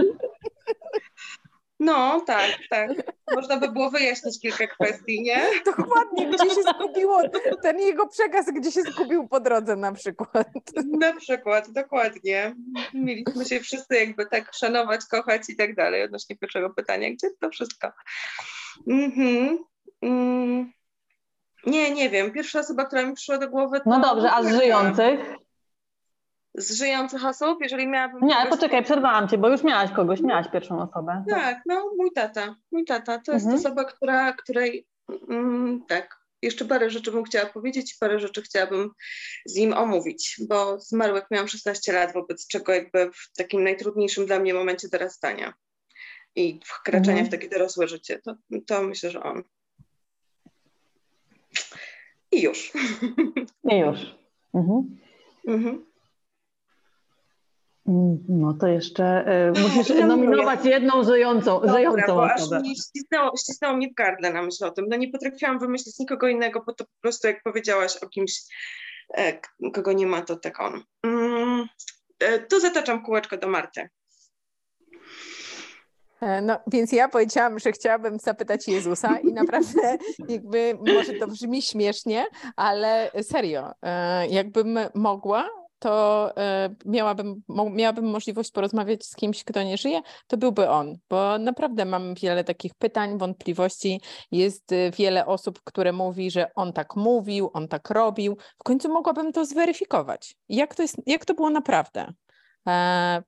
[1.80, 2.90] No, tak, tak.
[3.34, 5.42] Można by było wyjaśnić kilka kwestii, nie?
[5.64, 7.22] Dokładnie, gdzie się zgubiło,
[7.62, 10.48] ten jego przekaz, gdzie się zgubił po drodze na przykład.
[10.98, 12.54] Na przykład, dokładnie.
[12.94, 17.10] Mieliśmy się wszyscy jakby tak szanować, kochać i tak dalej odnośnie pierwszego pytania.
[17.10, 17.92] Gdzie to wszystko?
[18.88, 19.58] Mhm.
[20.02, 20.72] Mm.
[21.66, 22.32] Nie, nie wiem.
[22.32, 23.90] Pierwsza osoba, która mi przyszła do głowy to...
[23.90, 25.20] No dobrze, a z żyjących?
[26.58, 28.20] Z żyjących osób, jeżeli miałabym...
[28.26, 31.24] Nie, ale poczekaj, przerwałam cię, bo już miałaś kogoś, miałaś pierwszą osobę.
[31.30, 32.56] Tak, no mój tata.
[32.72, 33.60] Mój tata to jest Mhm.
[33.60, 34.86] osoba, która, której
[35.28, 38.90] mm, tak, jeszcze parę rzeczy bym chciała powiedzieć i parę rzeczy chciałabym
[39.46, 44.26] z nim omówić, bo zmarł jak miałam 16 lat, wobec czego jakby w takim najtrudniejszym
[44.26, 45.54] dla mnie momencie dorastania
[46.36, 47.26] i wkraczania Mhm.
[47.26, 48.34] w takie dorosłe życie, to,
[48.66, 49.42] to myślę, że on.
[52.32, 52.72] I już.
[53.72, 54.16] I już.
[54.54, 54.98] Mhm.
[55.48, 55.86] mhm.
[58.28, 59.24] No to jeszcze
[59.56, 60.06] y, musisz nominuję.
[60.06, 62.60] nominować jedną żyjącą, Dobra, żyjącą bo aż osobę.
[62.60, 64.84] mi ścisnęło, ścisnęło mnie w gardle na myśl o tym.
[64.88, 68.32] No nie potrafiłam wymyślić nikogo innego, bo to po prostu jak powiedziałaś o kimś,
[69.14, 69.38] e,
[69.72, 70.82] kogo nie ma, to tak on.
[71.02, 71.66] Mm,
[72.18, 73.88] e, to zataczam kółeczko do Marty.
[76.20, 81.62] E, no, więc ja powiedziałam, że chciałabym zapytać Jezusa i naprawdę jakby może to brzmi
[81.62, 89.62] śmiesznie, ale serio, e, jakbym mogła, to e, miałabym, miałabym możliwość porozmawiać z kimś, kto
[89.62, 94.00] nie żyje, to byłby on, bo naprawdę mam wiele takich pytań, wątpliwości.
[94.30, 98.36] Jest wiele osób, które mówi, że on tak mówił, on tak robił.
[98.58, 100.36] W końcu mogłabym to zweryfikować.
[100.48, 102.12] Jak to, jest, jak to było naprawdę?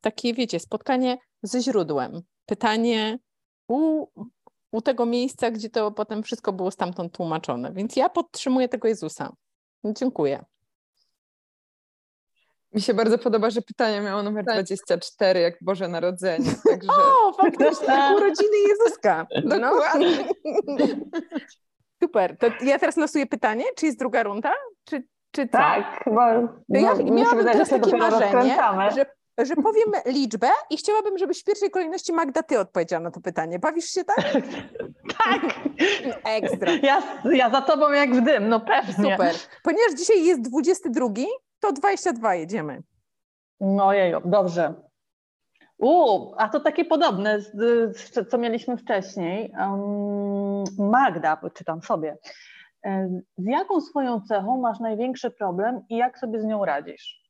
[0.01, 3.19] takie, wiecie, spotkanie ze źródłem pytanie
[3.69, 4.07] u,
[4.73, 7.73] u tego miejsca, gdzie to potem wszystko było stamtąd tłumaczone.
[7.73, 9.33] Więc ja podtrzymuję tego Jezusa.
[9.85, 10.45] Dziękuję.
[12.75, 16.51] Mi się bardzo podoba, że pytanie miało numer 24, jak Boże Narodzenie.
[16.71, 16.89] Także...
[16.93, 19.27] O, faktycznie, urodziny Jezuska.
[19.45, 19.59] No.
[19.59, 20.29] Dokładnie.
[22.03, 22.37] Super.
[22.39, 24.53] To ja teraz losuję pytanie, czy jest druga runda?
[24.85, 25.59] Czy, czy co?
[25.59, 26.35] Tak, chyba.
[26.69, 28.57] Ja miałabym teraz takie marzenie,
[28.95, 29.07] że
[29.47, 33.59] że powiem liczbę i chciałabym, żeby w pierwszej kolejności Magda, ty odpowiedziała na to pytanie.
[33.59, 34.33] Bawisz się tak?
[35.25, 35.43] tak.
[36.25, 36.73] Ekstra.
[36.83, 37.03] Ja,
[37.33, 38.95] ja za tobą jak w dym, no pewnie.
[38.95, 39.35] Super.
[39.63, 41.07] Ponieważ dzisiaj jest 22,
[41.61, 42.83] to 22 jedziemy.
[43.61, 44.75] No jeju, dobrze.
[45.79, 47.39] U, a to takie podobne,
[48.31, 49.53] co mieliśmy wcześniej.
[49.59, 52.17] Um, Magda, czytam sobie.
[53.39, 57.28] Z jaką swoją cechą masz największy problem i jak sobie z nią radzisz?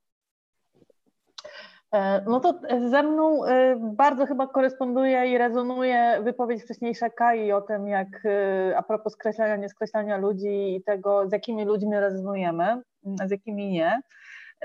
[1.92, 7.60] E, no to ze mną e, bardzo chyba koresponduje i rezonuje wypowiedź wcześniejsza Kai o
[7.60, 12.82] tym, jak e, a propos skreślania, nieskreślania ludzi i tego, z jakimi ludźmi rezonujemy,
[13.26, 14.00] z jakimi nie.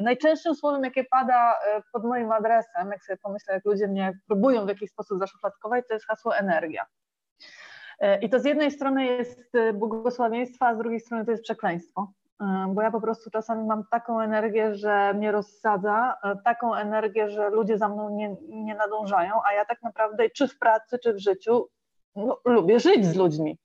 [0.01, 1.55] Najczęstszym słowem, jakie pada
[1.93, 5.93] pod moim adresem, jak sobie pomyślę, jak ludzie mnie próbują w jakiś sposób zaszufladkować, to
[5.93, 6.85] jest hasło energia.
[8.21, 12.07] I to z jednej strony jest błogosławieństwo, a z drugiej strony to jest przekleństwo
[12.69, 17.49] bo ja po prostu czasami mam taką energię, że mnie rozsadza, e, taką energię, że
[17.49, 21.19] ludzie za mną nie, nie nadążają, a ja tak naprawdę czy w pracy, czy w
[21.19, 21.69] życiu
[22.15, 23.57] no, lubię żyć z ludźmi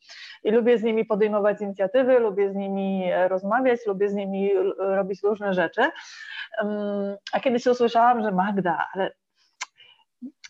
[0.45, 5.23] i lubię z nimi podejmować inicjatywy, lubię z nimi e, rozmawiać, lubię z nimi robić
[5.23, 5.83] różne rzeczy.
[7.33, 9.13] A kiedyś usłyszałam, że Magda, ale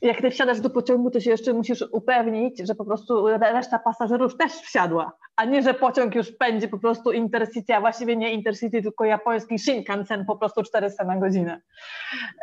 [0.02, 4.36] jak ty wsiadasz do pociągu, to się jeszcze musisz upewnić, że po prostu reszta pasażerów
[4.36, 8.82] też wsiadła, a nie, że pociąg już pędzi po prostu Intercity, a właściwie nie Intercity,
[8.82, 11.60] tylko japoński Shinkansen po prostu 400 na godzinę.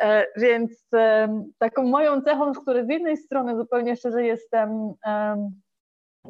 [0.00, 5.50] E, więc e, taką moją cechą, z której z jednej strony zupełnie szczerze jestem e,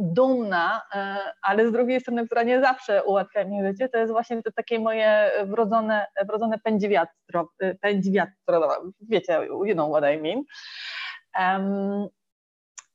[0.00, 4.42] dumna, e, ale z drugiej strony, która nie zawsze ułatwia mi życie, to jest właśnie
[4.42, 7.48] to takie moje wrodzone, wrodzone pędziwiatro,
[7.80, 10.42] pędziwiatro, wiecie, you know what I mean.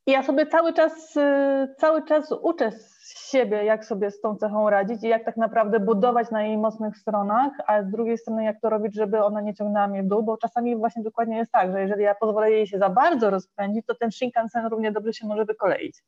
[0.08, 2.72] Ja sobie cały czas, y, cały czas uczę
[3.06, 6.98] siebie, jak sobie z tą cechą radzić i jak tak naprawdę budować na jej mocnych
[6.98, 10.24] stronach, a z drugiej strony jak to robić, żeby ona nie ciągnęła mnie w dół,
[10.24, 13.86] bo czasami właśnie dokładnie jest tak, że jeżeli ja pozwolę jej się za bardzo rozpędzić,
[13.86, 16.04] to ten Shinkansen równie dobrze się może wykoleić.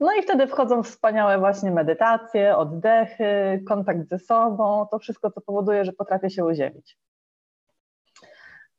[0.00, 5.84] No i wtedy wchodzą wspaniałe właśnie medytacje, oddechy, kontakt ze sobą, to wszystko, co powoduje,
[5.84, 6.98] że potrafię się uziemić.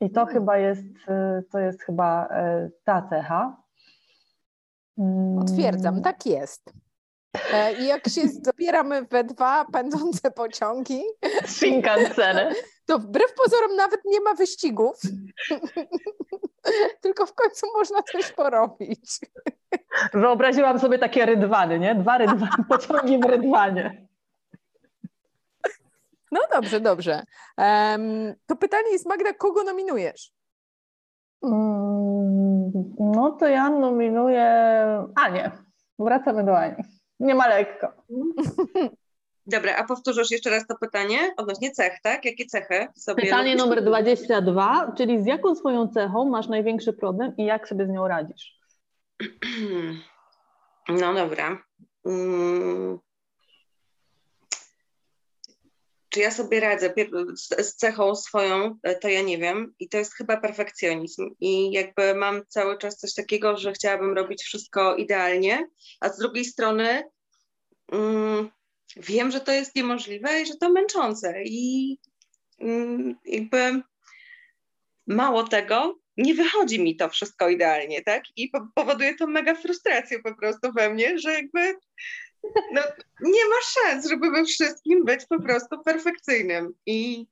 [0.00, 0.38] I to mhm.
[0.38, 3.64] chyba jest, y, to jest chyba y, ta cecha.
[5.38, 6.02] Potwierdzam, mm.
[6.02, 6.72] tak jest.
[7.52, 11.02] E, I jak się zabieramy we dwa pędzące pociągi,
[11.56, 12.54] Shinkanseny,
[12.86, 15.00] to wbrew pozorom nawet nie ma wyścigów,
[17.00, 19.20] tylko w końcu można coś porobić.
[20.14, 21.94] Wyobraziłam sobie takie rydwany, nie?
[21.94, 24.06] Dwa rydwany, pociągi w rydwanie.
[26.34, 27.22] No dobrze, dobrze.
[27.58, 30.30] Um, to pytanie jest, Magda, kogo nominujesz?
[31.42, 34.46] Mm, no to ja nominuję
[35.14, 35.50] Anię.
[35.98, 36.82] Wracamy do Ani.
[37.20, 37.92] Nie ma lekko.
[39.46, 42.24] Dobra, a powtórzysz jeszcze raz to pytanie odnośnie cech, tak?
[42.24, 43.64] Jakie cechy sobie Pytanie lubisz?
[43.64, 48.08] numer 22, czyli z jaką swoją cechą masz największy problem i jak sobie z nią
[48.08, 48.58] radzisz?
[50.88, 51.58] No dobra.
[52.06, 52.98] Mm,
[56.14, 56.94] czy ja sobie radzę
[57.58, 59.74] z cechą swoją, e, to ja nie wiem.
[59.78, 61.30] I to jest chyba perfekcjonizm.
[61.40, 65.68] I jakby mam cały czas coś takiego, że chciałabym robić wszystko idealnie,
[66.00, 67.02] a z drugiej strony
[67.92, 68.50] mm,
[68.96, 71.42] wiem, że to jest niemożliwe i że to męczące.
[71.44, 71.98] I
[72.60, 73.82] mm, jakby
[75.06, 78.22] mało tego, nie wychodzi mi to wszystko idealnie, tak?
[78.36, 81.74] I powoduje to mega frustrację po prostu we mnie, że jakby
[82.72, 82.82] no,
[83.20, 86.74] nie ma szans, żeby we wszystkim być po prostu perfekcyjnym.
[86.86, 87.26] I,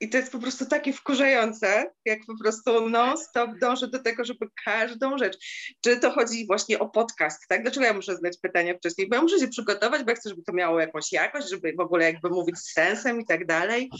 [0.00, 4.46] I to jest po prostu takie wkurzające, jak po prostu non-stop dążę do tego, żeby
[4.64, 5.38] każdą rzecz,
[5.80, 7.62] czy to chodzi właśnie o podcast, tak?
[7.62, 9.08] Dlaczego ja muszę znać pytania wcześniej?
[9.08, 11.80] Bo ja muszę się przygotować, bo ja chcę, żeby to miało jakąś jakość, żeby w
[11.80, 13.90] ogóle jakby mówić z sensem i tak dalej.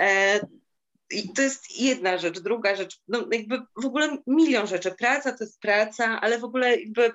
[0.00, 0.40] E,
[1.10, 2.40] i to jest jedna rzecz.
[2.40, 4.94] Druga rzecz, no jakby w ogóle milion rzeczy.
[4.98, 7.12] Praca to jest praca, ale w ogóle jakby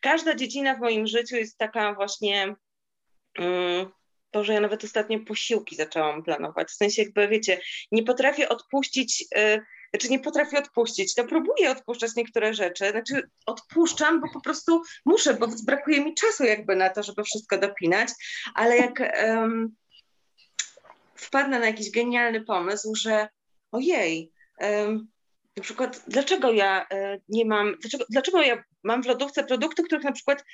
[0.00, 2.54] każda dziedzina w moim życiu jest taka właśnie.
[3.38, 3.90] Um,
[4.30, 6.68] to, że ja nawet ostatnio posiłki zaczęłam planować.
[6.68, 7.60] W sensie jakby, wiecie,
[7.92, 14.20] nie potrafię odpuścić, yy, znaczy nie potrafię odpuścić, to próbuję odpuszczać niektóre rzeczy, znaczy odpuszczam,
[14.20, 18.08] bo po prostu muszę, bo brakuje mi czasu jakby na to, żeby wszystko dopinać,
[18.54, 19.74] ale jak um,
[21.14, 23.28] wpadnę na jakiś genialny pomysł, że
[23.72, 25.08] ojej, um,
[25.56, 30.04] na przykład dlaczego ja e, nie mam, dlaczego, dlaczego ja mam w lodówce produkty, których
[30.04, 30.44] na przykład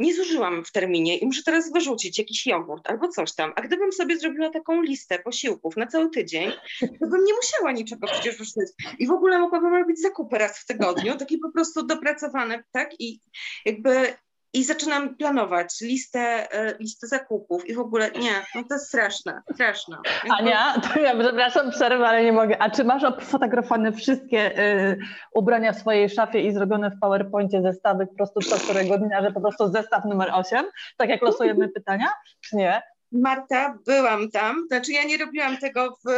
[0.00, 3.52] nie zużyłam w terminie i muszę teraz wyrzucić jakiś jogurt albo coś tam.
[3.56, 8.06] A gdybym sobie zrobiła taką listę posiłków na cały tydzień, to bym nie musiała niczego
[8.06, 8.68] przecież wyrzucić.
[8.98, 13.00] I w ogóle mogłabym robić zakupy raz w tygodniu, takie po prostu dopracowane, tak?
[13.00, 13.20] I
[13.64, 14.14] jakby
[14.52, 16.20] i zaczynam planować listę,
[16.52, 19.96] e, listę zakupów i w ogóle nie, no to jest straszne, straszne.
[20.38, 22.62] Ania, to ja przepraszam, przerwę, ale nie mogę.
[22.62, 24.98] A czy masz fotografowane wszystkie y,
[25.34, 29.32] ubrania w swojej szafie i zrobione w PowerPoincie zestawy po prostu co którego dnia, że
[29.32, 30.64] po prostu zestaw numer 8,
[30.96, 32.08] tak jak losujemy pytania,
[32.40, 32.82] czy nie?
[33.12, 36.08] Marta, byłam tam, znaczy ja nie robiłam tego w,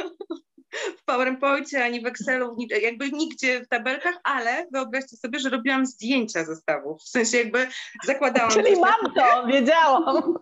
[0.98, 6.44] w PowerPoincie, ani w Excelu, jakby nigdzie w tabelkach, ale wyobraźcie sobie, że robiłam zdjęcia
[6.44, 7.02] zestawów.
[7.02, 7.68] W sensie jakby
[8.04, 8.50] zakładałam.
[8.50, 10.34] Czyli mam to, wiedziałam.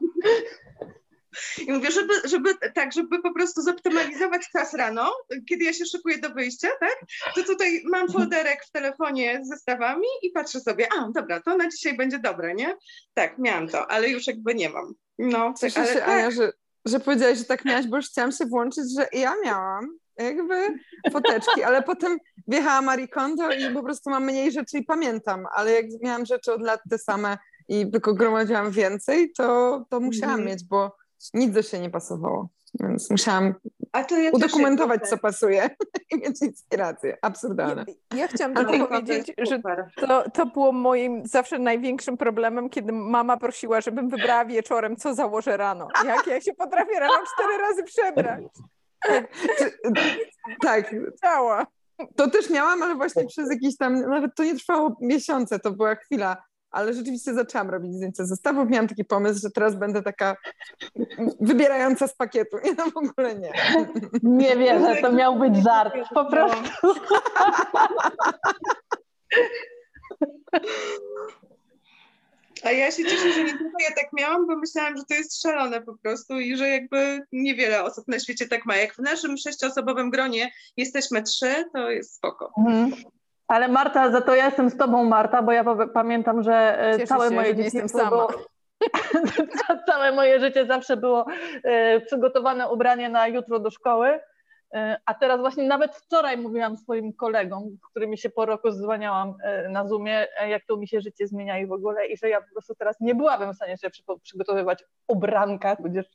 [1.66, 5.12] I mówię, żeby, żeby tak, żeby po prostu zoptymalizować czas rano,
[5.48, 6.96] kiedy ja się szykuję do wyjścia, tak?
[7.34, 11.68] To tutaj mam folderek w telefonie z zestawami i patrzę sobie, a dobra, to na
[11.68, 12.76] dzisiaj będzie dobre, nie?
[13.14, 14.94] Tak, miałam to, ale już jakby nie mam.
[15.18, 16.08] No, Cieszę ale się, tak.
[16.08, 16.52] Ania, że,
[16.84, 20.54] że powiedziałaś, że tak miałaś, bo już chciałam się włączyć, że ja miałam jakby
[21.12, 25.72] foteczki, ale potem wjechała Marie Kondo i po prostu mam mniej rzeczy i pamiętam, ale
[25.72, 30.48] jak miałam rzeczy od lat te same i tylko gromadziłam więcej, to, to musiałam Mhm.
[30.50, 30.96] mieć, bo
[31.34, 32.48] nic do się nie pasowało,
[32.80, 33.54] więc musiałam
[33.92, 35.70] A to ja udokumentować, co pasuje
[36.12, 37.16] i mieć inspirację.
[37.22, 37.84] Absurdalne.
[38.12, 39.60] Ja, ja chciałam Ale tylko tak, to powiedzieć, że
[40.06, 45.56] to, to było moim zawsze największym problemem, kiedy mama prosiła, żebym wybrała wieczorem, co założę
[45.56, 45.88] rano.
[46.06, 48.44] Jak ja się potrafię rano cztery razy przebrać.
[50.62, 51.66] Tak, Ciała.
[52.16, 55.94] to też miałam, ale właśnie przez jakiś tam, nawet to nie trwało miesiące, to była
[55.94, 56.36] chwila,
[56.70, 58.70] ale rzeczywiście zaczęłam robić zdjęcia zestawów.
[58.70, 60.36] Miałam taki pomysł, że teraz będę taka
[61.40, 62.56] wybierająca z pakietu.
[62.64, 63.52] Nie, no w ogóle nie.
[64.22, 65.94] Nie wierzę, to miał być żart.
[66.14, 66.62] Po prostu.
[72.64, 75.42] A ja się cieszę, że nie tylko ja tak miałam, bo myślałam, że to jest
[75.42, 78.76] szalone po prostu i że jakby niewiele osób na świecie tak ma.
[78.76, 82.52] Jak w naszym sześcioosobowym gronie jesteśmy trzy, to jest spoko.
[82.58, 82.92] Mhm.
[83.48, 87.06] Ale Marta, za to ja jestem z tobą, Marta, bo ja pamiętam, że e, Cieszę
[87.06, 88.10] całe się, moje że dzieciństwo jestem sama.
[88.10, 88.28] było...
[89.90, 91.26] całe moje życie zawsze było
[91.64, 94.20] e, przygotowane ubranie na jutro do szkoły.
[94.74, 99.34] E, A teraz właśnie nawet wczoraj mówiłam swoim kolegom, z którymi się po roku zwaniałam
[99.42, 102.28] e, na Zoomie, e, jak to mi się życie zmienia i w ogóle i że
[102.28, 106.06] ja po prostu teraz nie byłabym w stanie przy- przygotowywać ubranka, tudzież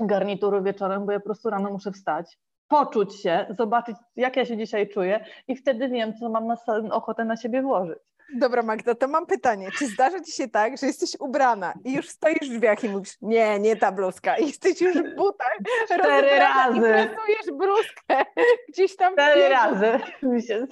[0.00, 4.56] garnituru wieczorem, bo ja po prostu rano muszę wstać, poczuć się, zobaczyć jak ja się
[4.56, 6.56] dzisiaj czuję i wtedy wiem, co mam na,
[6.90, 7.98] ochotę na siebie włożyć.
[8.34, 9.68] Dobra, Magda, to mam pytanie.
[9.78, 13.14] Czy zdarza ci się tak, że jesteś ubrana i już stoisz w drzwiach i mówisz,
[13.22, 15.56] nie, nie ta bluzka, i jesteś już w butach,
[15.90, 16.78] rozebrana razy.
[16.78, 16.80] i
[17.16, 18.24] presujesz bluzkę
[18.72, 19.52] gdzieś tam Cztery biegu.
[19.54, 19.98] razy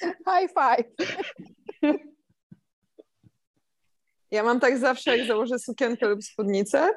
[0.00, 1.08] High five.
[4.30, 6.88] Ja mam tak zawsze, jak założę sukienkę lub spódnicę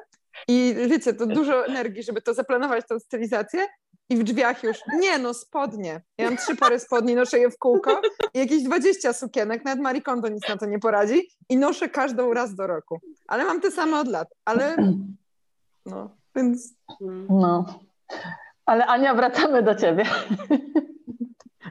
[0.48, 3.66] i wiecie, to dużo energii, żeby to zaplanować, tą stylizację
[4.12, 6.00] i w drzwiach już, nie no, spodnie.
[6.18, 8.00] Ja mam trzy pary spodni, noszę je w kółko
[8.34, 12.34] i jakieś 20 sukienek, nawet Marie Kondo nic na to nie poradzi i noszę każdą
[12.34, 13.00] raz do roku.
[13.26, 14.76] Ale mam te same od lat, ale
[15.86, 16.74] no, więc
[17.28, 17.80] No.
[18.66, 20.04] Ale Ania, wracamy do ciebie.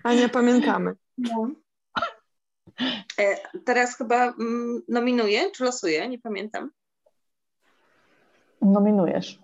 [0.03, 0.95] Ania, pamiętamy.
[3.19, 6.71] E, teraz chyba mm, nominuję, czy losuję, nie pamiętam.
[8.61, 9.39] Nominujesz.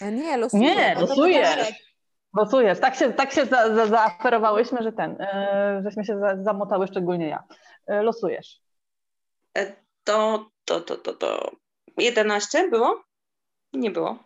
[0.00, 0.62] A nie, losuję.
[0.62, 1.89] Nie, No losujesz.
[2.34, 2.46] Darek.
[2.46, 2.80] Losujesz.
[2.80, 7.28] Tak się, tak się za, za, zaaferowałyśmy, że ten, e, żeśmy się za, zamotały, szczególnie
[7.28, 7.44] ja.
[7.86, 8.60] E, losujesz.
[9.58, 11.50] E, to, to, to, to, to
[11.98, 13.04] 11 było?
[13.72, 14.18] Nie było.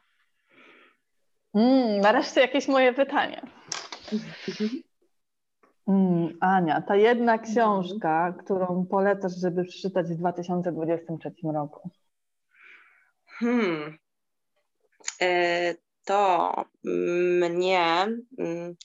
[1.55, 3.43] Mm, nareszcie jakieś moje pytanie.
[5.89, 11.91] Mm, Ania, ta jedna książka, którą polecasz, żeby przeczytać w 2023 roku.
[13.27, 13.99] Hmm.
[15.21, 15.75] E,
[16.05, 16.53] to
[17.51, 18.07] mnie,
[18.39, 18.77] mm,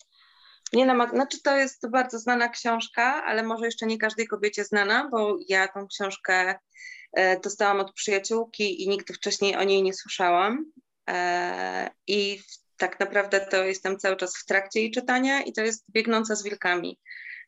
[0.74, 5.10] mnie namak- znaczy to jest bardzo znana książka, ale może jeszcze nie każdej kobiecie znana,
[5.12, 6.60] bo ja tą książkę
[7.14, 10.66] e, dostałam od przyjaciółki i nigdy wcześniej o niej nie słyszałam.
[11.10, 12.40] E, I
[12.78, 16.44] tak naprawdę to jestem cały czas w trakcie jej czytania i to jest Biegnąca z
[16.44, 17.00] wilkami.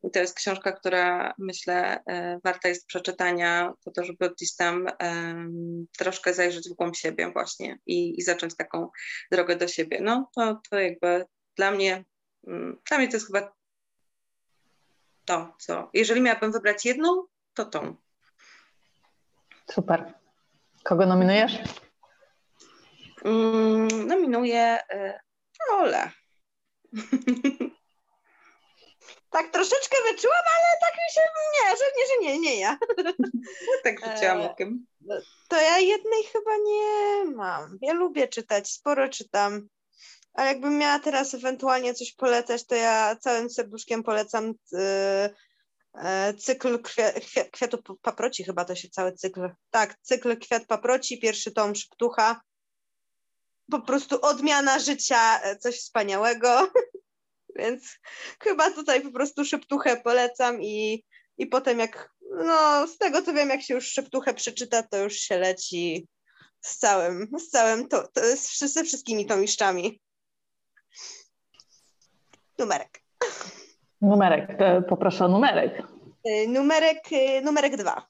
[0.03, 4.87] I to jest książka, która myślę e, warta jest przeczytania po to, żeby gdzieś tam
[5.97, 8.89] troszkę zajrzeć w głąb siebie właśnie i, i zacząć taką
[9.31, 9.99] drogę do siebie.
[10.01, 11.25] No to, to jakby
[11.55, 12.05] dla mnie,
[12.43, 13.53] um, dla mnie to jest chyba
[15.25, 17.95] to, co, jeżeli miałabym wybrać jedną, to tą.
[19.71, 20.13] Super.
[20.83, 21.59] Kogo nominujesz?
[23.25, 25.13] Mm, nominuję y,
[25.71, 26.11] Olę.
[29.31, 31.21] tak troszeczkę wyczułam, ale tak mi się,
[31.53, 32.77] nie, że nie, że nie, nie ja.
[33.83, 34.85] tak rzuciłam e, okiem.
[35.47, 37.77] To ja jednej chyba nie mam.
[37.81, 39.67] Ja lubię czytać, sporo czytam.
[40.33, 45.29] Ale jakbym miała teraz ewentualnie coś polecać, to ja całym serduszkiem polecam y,
[45.93, 46.79] E, cykl
[47.51, 49.49] kwiatu paproci, chyba to się cały cykl.
[49.69, 52.41] Tak, cykl kwiat paproci, pierwszy tom Szeptucha.
[53.71, 56.71] Po prostu odmiana życia, e, coś wspaniałego.
[57.61, 57.99] Więc
[58.43, 61.03] chyba tutaj po prostu Szeptuchę polecam i,
[61.37, 62.11] i potem jak,
[62.45, 66.07] no z tego co wiem, jak się już Szeptuchę przeczyta, to już się leci
[66.61, 70.01] z całym, z całym, to, to z, ze wszystkimi tomiszczami.
[72.59, 73.01] Numerek.
[74.01, 74.57] Numerek,
[74.89, 75.83] poproszę o numerek.
[76.27, 78.07] Y, numerek, y, numerek dwa.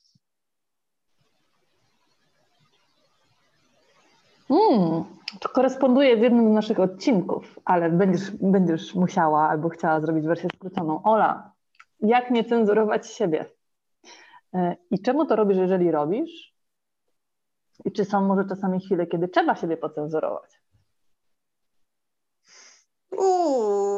[4.47, 10.27] Hmm, to koresponduje z jednym z naszych odcinków, ale będziesz, będziesz musiała albo chciała zrobić
[10.27, 11.03] wersję skróconą.
[11.03, 11.51] Ola,
[11.99, 13.45] jak nie cenzurować siebie?
[14.55, 16.53] Y, I czemu to robisz, jeżeli robisz?
[17.85, 20.61] I czy są może czasami chwile, kiedy trzeba siebie pocenzurować?
[23.17, 23.91] Uuu,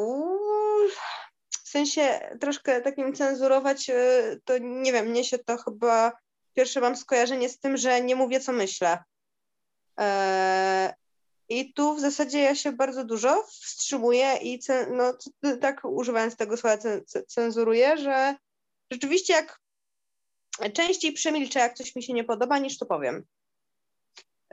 [1.73, 6.11] sensie troszkę takim cenzurować, y, to nie wiem, mnie się to chyba
[6.53, 9.03] pierwsze mam skojarzenie z tym, że nie mówię, co myślę.
[9.99, 10.93] E,
[11.53, 14.59] I tu w zasadzie ja się bardzo dużo wstrzymuję i
[14.91, 15.13] no,
[15.61, 16.77] tak używając tego słowa
[17.27, 18.35] cenzuruję, że
[18.91, 19.59] rzeczywiście jak
[20.73, 23.25] częściej przemilczę, jak coś mi się nie podoba, niż to powiem.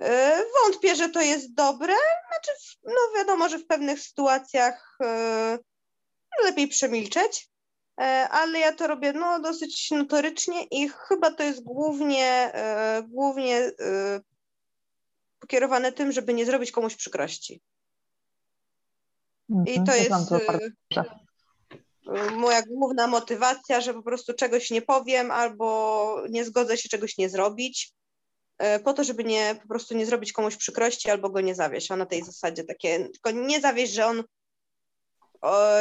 [0.01, 1.94] E, wątpię, że to jest dobre.
[2.28, 5.59] Znaczy, no wiadomo, że w pewnych sytuacjach e,
[6.44, 7.48] lepiej przemilczeć,
[8.01, 12.53] e, ale ja to robię no, dosyć notorycznie i chyba to jest głównie,
[13.09, 13.72] głównie
[15.41, 17.61] pokierowane tym, żeby nie zrobić komuś przykrości.
[19.49, 20.11] I mhm, to jest
[22.32, 27.28] moja główna motywacja, że po prostu czegoś nie powiem albo nie zgodzę się czegoś nie
[27.28, 27.93] zrobić,
[28.84, 31.91] po to, żeby nie po prostu nie zrobić komuś przykrości albo go nie zawieść.
[31.91, 34.24] A na tej zasadzie takie, tylko nie zawieść, że on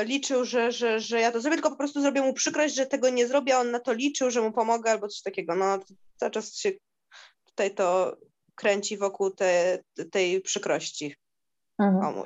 [0.03, 3.10] liczył, że, że, że ja to zrobię, tylko po prostu zrobię mu przykrość, że tego
[3.10, 5.55] nie zrobię, a on na to liczył, że mu pomogę albo coś takiego.
[5.55, 5.80] No
[6.16, 6.72] cały czas się
[7.45, 8.18] tutaj to
[8.60, 11.16] kręci wokół te, tej przykrości.
[11.80, 12.24] Mhm.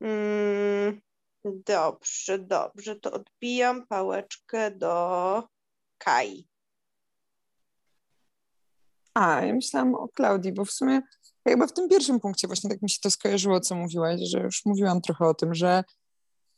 [0.00, 1.00] Mm,
[1.44, 5.42] dobrze, dobrze, to odbijam pałeczkę do
[5.98, 6.48] Kai.
[9.14, 11.02] A, ja myślałam o Klaudii, bo w sumie
[11.48, 14.64] Chyba w tym pierwszym punkcie właśnie tak mi się to skojarzyło, co mówiłaś, że już
[14.64, 15.84] mówiłam trochę o tym, że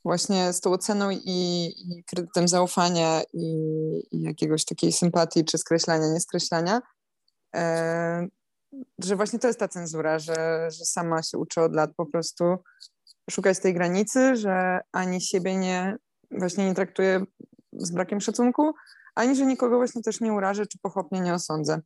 [0.04, 3.46] właśnie z tą oceną i, i kredytem zaufania i,
[4.12, 6.80] i, jakiegoś takiej sympatii czy skreślania, nieskreślania,
[8.98, 12.44] że właśnie to jest ta cenzura, że, że sama się uczę od lat po prostu
[13.30, 15.96] szukać tej granicy, że ani siebie nie,
[16.30, 17.24] właśnie nie traktuję
[17.72, 18.72] z brakiem szacunku,
[19.14, 21.80] ani że nikogo właśnie też nie urażę czy pochopnie nie osądzę.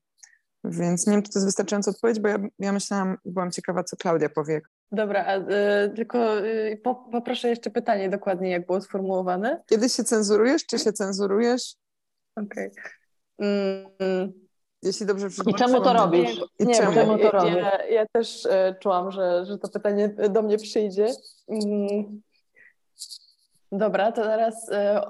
[0.64, 3.97] Więc nie wiem, czy to jest wystarczająca odpowiedź, bo ja, ja myślałam, byłam ciekawa, co
[3.97, 4.61] Klaudia powie.
[4.93, 9.62] Dobra, a, y, tylko y, po, poproszę jeszcze pytanie dokładnie, jak było sformułowane.
[9.66, 11.77] Kiedy się cenzurujesz, czy się cenzurujesz?
[12.37, 12.71] Okej.
[13.39, 13.49] Okay.
[14.01, 14.47] Mm.
[14.83, 16.41] Jeśli dobrze I czemu to robisz?
[16.59, 16.93] I nie, czemu?
[16.93, 17.55] czemu to robisz?
[17.55, 21.07] Ja, ja też e, czułam, że, że to pytanie do mnie przyjdzie.
[21.49, 22.22] Mm.
[23.72, 25.03] Dobra, to teraz e,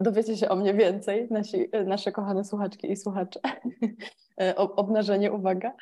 [0.00, 3.40] dowiecie się o mnie więcej, nasi, nasze kochane słuchaczki i słuchacze.
[4.40, 5.72] E, obnażenie, uwaga.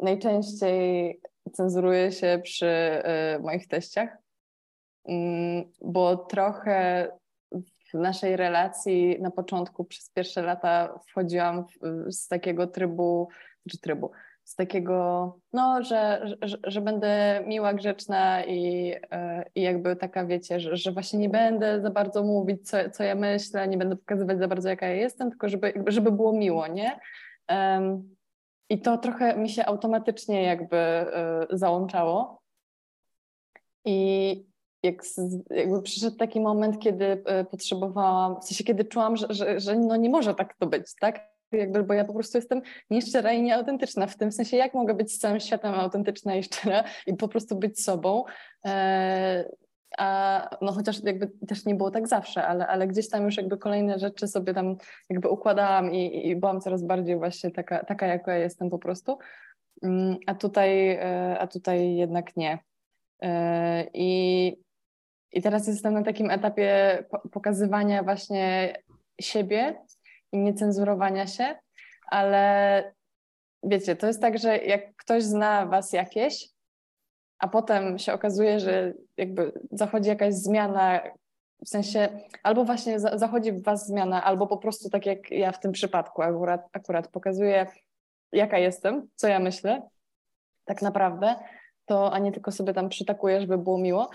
[0.00, 1.20] Najczęściej
[1.52, 4.08] cenzuruję się przy e, moich teściach,
[5.04, 7.08] mm, bo trochę
[7.94, 11.64] w naszej relacji na początku przez pierwsze lata wchodziłam
[12.08, 13.28] z takiego trybu,
[13.70, 14.10] czy trybu,
[14.44, 20.60] z takiego, no, że, że, że będę miła, grzeczna i, e, i jakby taka, wiecie,
[20.60, 24.38] że, że właśnie nie będę za bardzo mówić, co, co ja myślę, nie będę pokazywać
[24.38, 27.00] za bardzo, jaka ja jestem, tylko żeby, żeby było miło, nie?
[27.48, 28.14] Um,
[28.70, 32.40] I to trochę mi się automatycznie jakby y, załączało.
[33.84, 34.53] I
[34.84, 35.02] jak,
[35.50, 39.96] jakby przyszedł taki moment, kiedy y, potrzebowałam, w sensie kiedy czułam, że, że, że no
[39.96, 41.34] nie może tak to być, tak?
[41.52, 44.06] jakby, bo ja po prostu jestem nieszczera i nieautentyczna.
[44.06, 47.56] W tym sensie, jak mogę być z całym światem autentyczna i szczera i po prostu
[47.56, 48.24] być sobą.
[48.66, 49.44] E,
[49.98, 53.58] a no chociaż jakby też nie było tak zawsze, ale, ale gdzieś tam już jakby
[53.58, 54.76] kolejne rzeczy sobie tam
[55.10, 59.18] jakby układałam i, i byłam coraz bardziej właśnie taka, taka jaka ja jestem po prostu.
[59.82, 62.58] Mm, a tutaj, e, a tutaj jednak nie.
[63.22, 64.56] E, I,
[65.34, 66.98] I teraz jestem na takim etapie
[67.32, 68.74] pokazywania właśnie
[69.20, 69.82] siebie
[70.32, 71.56] i niecenzurowania się,
[72.06, 72.94] ale
[73.62, 76.48] wiecie, to jest tak, że jak ktoś zna was jakieś,
[77.38, 81.00] a potem się okazuje, że jakby zachodzi jakaś zmiana,
[81.64, 82.08] w sensie
[82.42, 86.22] albo właśnie zachodzi w was zmiana, albo po prostu tak jak ja w tym przypadku
[86.22, 87.66] akurat, akurat pokazuję,
[88.32, 89.82] jaka jestem, co ja myślę,
[90.64, 91.34] tak naprawdę,
[91.86, 94.10] to a nie tylko sobie tam przytakuję, żeby było miło,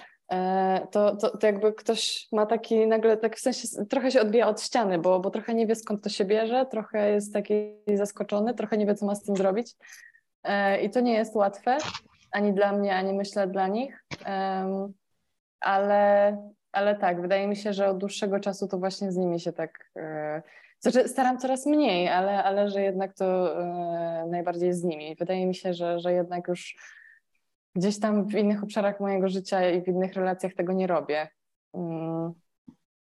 [0.91, 4.61] to, to, to jakby ktoś ma taki nagle, tak w sensie trochę się odbija od
[4.61, 7.53] ściany, bo, bo trochę nie wie skąd to się bierze, trochę jest taki
[7.93, 9.75] zaskoczony, trochę nie wie co ma z tym zrobić
[10.43, 11.77] e, i to nie jest łatwe,
[12.31, 14.05] ani dla mnie, ani myślę dla nich,
[15.59, 16.37] ale,
[16.71, 19.91] ale tak, wydaje mi się, że od dłuższego czasu to właśnie z nimi się tak
[19.95, 20.41] e,
[20.79, 25.15] znaczy, staram coraz mniej, ale, ale że jednak to e, najbardziej z nimi.
[25.15, 26.75] Wydaje mi się, że, że jednak już
[27.75, 31.27] gdzieś tam w innych obszarach mojego życia i w innych relacjach tego nie robię.
[31.73, 32.33] Mm.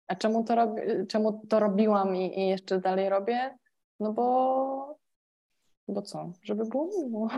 [0.08, 3.58] A czemu to, robi, czemu to robiłam i, i jeszcze dalej robię?
[4.00, 4.98] No bo,
[5.88, 6.32] bo co?
[6.44, 7.30] Żeby było miło.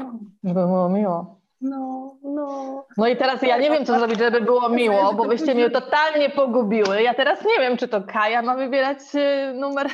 [0.43, 1.39] Żeby było miło.
[1.61, 2.85] No, no.
[2.97, 6.29] No i teraz ja nie wiem, co zrobić, żeby było miło, bo byście mnie totalnie
[6.29, 7.01] pogubiły.
[7.03, 9.87] Ja teraz nie wiem, czy to Kaja ma wybierać y, numer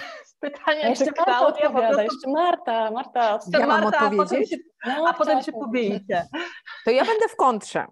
[0.44, 2.02] pytania, jeszcze czy Marta po prostu...
[2.02, 3.40] jeszcze Marta, Marta.
[3.52, 4.24] Ja mam Marta, odpowiedzieć?
[4.24, 6.28] A potem się, No, a potem się pobijcie.
[6.86, 7.86] To ja będę w kontrze.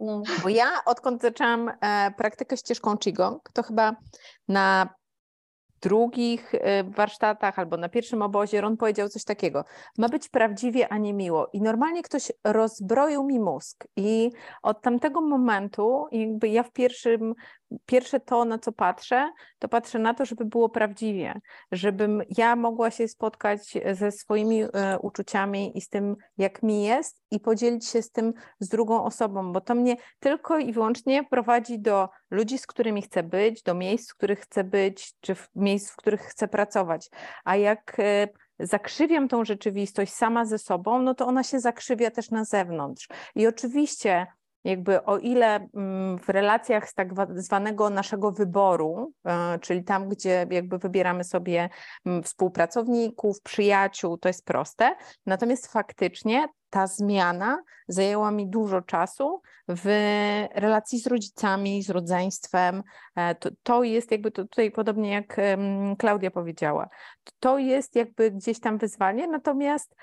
[0.00, 0.22] No.
[0.42, 3.96] Bo ja odkąd zaczęłam e, praktykę ścieżką Qigong, to chyba
[4.48, 4.88] na
[5.82, 9.64] drugich e, warsztatach albo na pierwszym obozie Ron powiedział coś takiego.
[9.98, 11.48] Ma być prawdziwie, a nie miło.
[11.52, 13.86] I normalnie ktoś rozbroił mi mózg.
[13.96, 14.30] I
[14.62, 17.34] od tamtego momentu, jakby ja w pierwszym,
[17.86, 21.40] pierwsze to, na co patrzę, to patrzę na to, żeby było prawdziwie,
[21.72, 23.60] żebym ja mogła się spotkać
[23.92, 28.32] ze swoimi e, uczuciami i z tym, jak mi jest, i podzielić się z tym
[28.60, 33.22] z drugą osobą, bo to mnie tylko i wyłącznie prowadzi do ludzi, z którymi chcę
[33.22, 37.10] być, do miejsc, w których chcę być, czy w miejsc, w których chcę pracować.
[37.44, 42.30] A jak e, zakrzywiam tą rzeczywistość sama ze sobą, no to ona się zakrzywia też
[42.30, 43.08] na zewnątrz.
[43.34, 44.26] I oczywiście
[44.64, 50.46] jakby o ile mm, w relacjach z tak zwanego naszego wyboru, e, czyli tam, gdzie
[50.50, 51.68] jakby wybieramy sobie
[52.06, 54.96] mm, współpracowników, przyjaciół, to jest proste,
[55.26, 59.86] natomiast faktycznie ta zmiana zajęła mi dużo czasu w
[60.54, 62.82] relacji z rodzicami, z rodzeństwem.
[63.16, 65.36] E, to, to jest jakby to tutaj podobnie jak
[65.98, 66.88] Klaudia powiedziała,
[67.40, 69.94] to jest jakby gdzieś tam wyzwanie, natomiast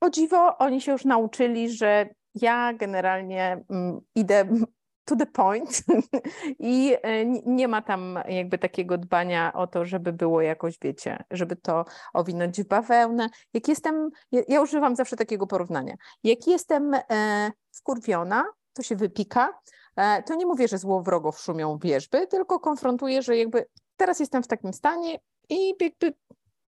[0.00, 4.44] o dziwo oni się już nauczyli, że ja generalnie mm, idę
[5.08, 5.82] to the point
[6.58, 11.56] i e, nie ma tam jakby takiego dbania o to, żeby było jakoś, wiecie, żeby
[11.56, 13.28] to owinąć w bawełnę.
[13.54, 14.10] Jak jestem,
[14.48, 15.94] ja, używam zawsze takiego porównania.
[16.24, 19.58] Jak jestem e, wkurwiona, to się wypika,
[19.96, 23.66] e, to nie mówię, że złowrogów szumią wierzby, tylko konfrontuję, że jakby
[23.96, 25.18] teraz jestem w takim stanie
[25.48, 26.14] i jakby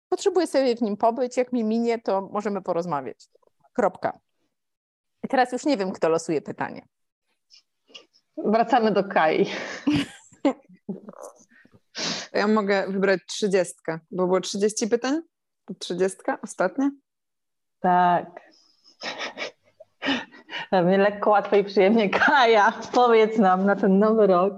[0.10, 3.30] potrzebuję sobie w nim pobyć, jak mi minie, to możemy porozmawiać.
[3.74, 4.20] Kropka.
[5.24, 6.88] I teraz już nie wiem, kto losuje pytanie.
[8.38, 9.46] Wracamy do Kai.
[12.34, 15.22] Ja mogę wybrać trzydziestkę, bo było 30 pytań?
[15.80, 16.38] Trzydziestka?
[16.42, 16.92] Ostatnia?
[17.80, 18.42] Tak.
[20.72, 22.10] Mnie lekko, łatwo i przyjemnie.
[22.10, 24.54] Kaja, powiedz nam na ten nowy rok,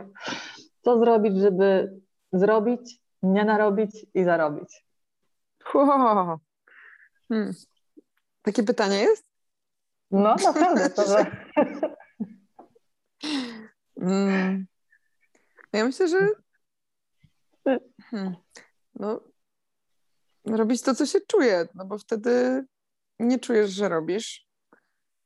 [0.82, 2.00] co zrobić, żeby
[2.34, 4.86] zrobić, nie narobić i zarobić?
[5.74, 6.40] Wow.
[7.30, 7.54] Hmm.
[8.42, 9.29] Takie pytanie jest?
[10.12, 10.90] No, naprawdę.
[10.90, 11.48] To, że...
[14.02, 14.68] Mm.
[15.74, 16.18] Ja myślę, że
[18.04, 18.36] hmm.
[18.96, 19.22] no,
[20.46, 22.66] robić to, co się czuje, no bo wtedy
[23.20, 24.48] nie czujesz, że robisz.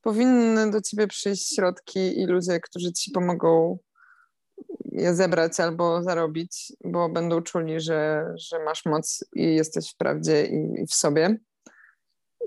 [0.01, 3.77] Powinny do ciebie przyjść środki i ludzie, którzy ci pomogą
[4.91, 10.45] je zebrać albo zarobić, bo będą czuli, że, że masz moc i jesteś w prawdzie
[10.45, 11.37] i, i w sobie.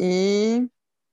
[0.00, 0.66] I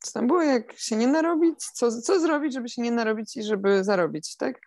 [0.04, 3.44] co tam było, jak się nie narobić, co, co zrobić, żeby się nie narobić i
[3.44, 4.60] żeby zarobić, tak?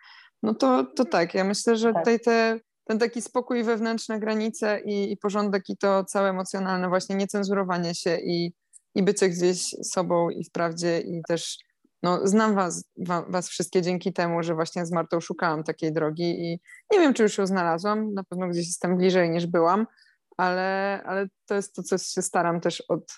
[0.43, 2.01] No to, to tak, ja myślę, że tak.
[2.01, 7.15] tutaj te, ten taki spokój, wewnętrzne granice i, i porządek i to całe emocjonalne właśnie
[7.15, 8.53] niecenzurowanie się i,
[8.95, 11.57] i bycie gdzieś sobą i w prawdzie i też
[12.03, 16.23] no, znam was, wa, was wszystkie dzięki temu, że właśnie z Martą szukałam takiej drogi
[16.23, 16.59] i
[16.91, 19.87] nie wiem, czy już ją znalazłam, na pewno gdzieś jestem bliżej niż byłam,
[20.37, 23.13] ale, ale to jest to, co się staram też od,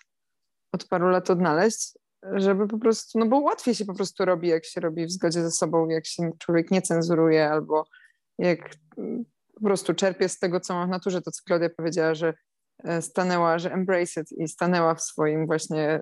[0.71, 1.93] od paru lat odnaleźć,
[2.33, 5.41] żeby po prostu, no bo łatwiej się po prostu robi, jak się robi w zgodzie
[5.41, 7.85] ze sobą, jak się człowiek nie cenzuruje albo
[8.37, 8.59] jak
[8.97, 12.33] mm, po prostu czerpie z tego, co ma w naturze, to co Klaudia powiedziała, że
[12.83, 16.01] e, stanęła, że embrace it i stanęła w swoim właśnie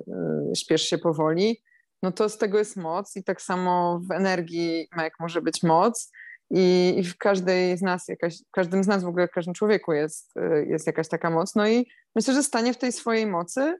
[0.52, 1.62] y, śpiesz się powoli,
[2.04, 6.12] no to z tego jest moc i tak samo w energii Mek może być moc
[6.50, 9.54] i, i, w każdej z nas, jakaś, w każdym z nas w ogóle, w każdym
[9.54, 13.28] człowieku jest, y, jest jakaś taka moc, no i myślę, że stanie w tej swojej
[13.28, 13.76] mocy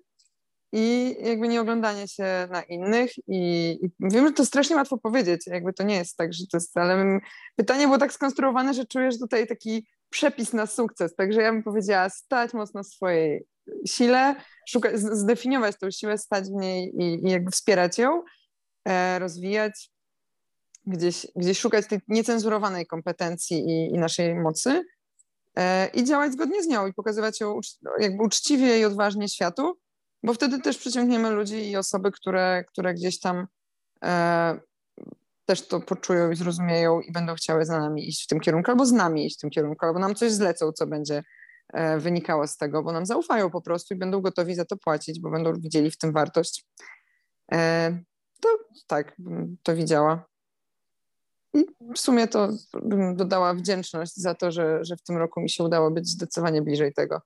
[0.72, 5.48] i jakby nie oglądanie się na innych i, i, wiem, że to strasznie łatwo powiedzieć,
[5.48, 7.20] jakby to nie jest tak, że to jest, ale
[7.56, 12.10] pytanie było tak skonstruowane, że czujesz tutaj taki przepis na sukces, także ja bym powiedziała
[12.10, 13.46] stać mocno w swojej
[13.88, 14.36] sile,
[14.70, 18.24] szukać, zdefiniować tą siłę, stać w niej i, i jakby wspierać ją,
[18.88, 19.92] e, rozwijać,
[20.86, 24.84] gdzieś, gdzieś szukać tej niecenzurowanej kompetencji i, i naszej mocy
[25.58, 27.60] e, i działać zgodnie z nią i pokazywać ją
[28.00, 29.78] jakby uczciwie i odważnie światu,
[30.28, 33.48] bo wtedy też przyciągniemy ludzi i osoby, które, które gdzieś tam
[34.04, 34.60] e,
[35.46, 38.86] też to poczują i zrozumieją i będą chciały za nami iść w tym kierunku, albo
[38.86, 41.24] z nami iść w tym kierunku, albo nam coś zlecą, co będzie
[41.74, 45.20] e, wynikało z tego, bo nam zaufają po prostu i będą gotowi za to płacić,
[45.20, 46.66] bo będą widzieli w tym wartość.
[47.52, 48.00] E,
[48.42, 48.50] to
[48.88, 49.16] tak,
[49.64, 50.26] to widziała.
[51.54, 51.66] I
[51.96, 52.50] w sumie to
[52.84, 56.62] bym dodała wdzięczność za to, że, że w tym roku mi się udało być zdecydowanie
[56.62, 57.22] bliżej tego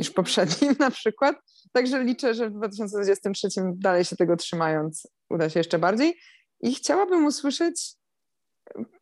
[0.00, 1.36] niż poprzednim na przykład.
[1.72, 6.16] Także liczę, że w 2023 dalej się tego trzymając uda się jeszcze bardziej.
[6.60, 7.94] I chciałabym usłyszeć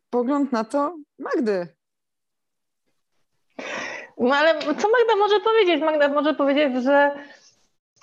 [0.09, 1.67] pogląd na to Magdy.
[4.17, 5.81] No ale co Magda może powiedzieć?
[5.81, 7.11] Magda może powiedzieć, że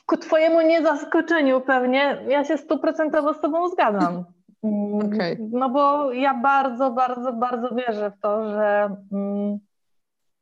[0.06, 4.24] ku twojemu niezaskoczeniu pewnie ja się stuprocentowo z tobą zgadzam.
[5.06, 5.36] Okay.
[5.52, 9.58] No bo ja bardzo, bardzo, bardzo wierzę w to, że mm,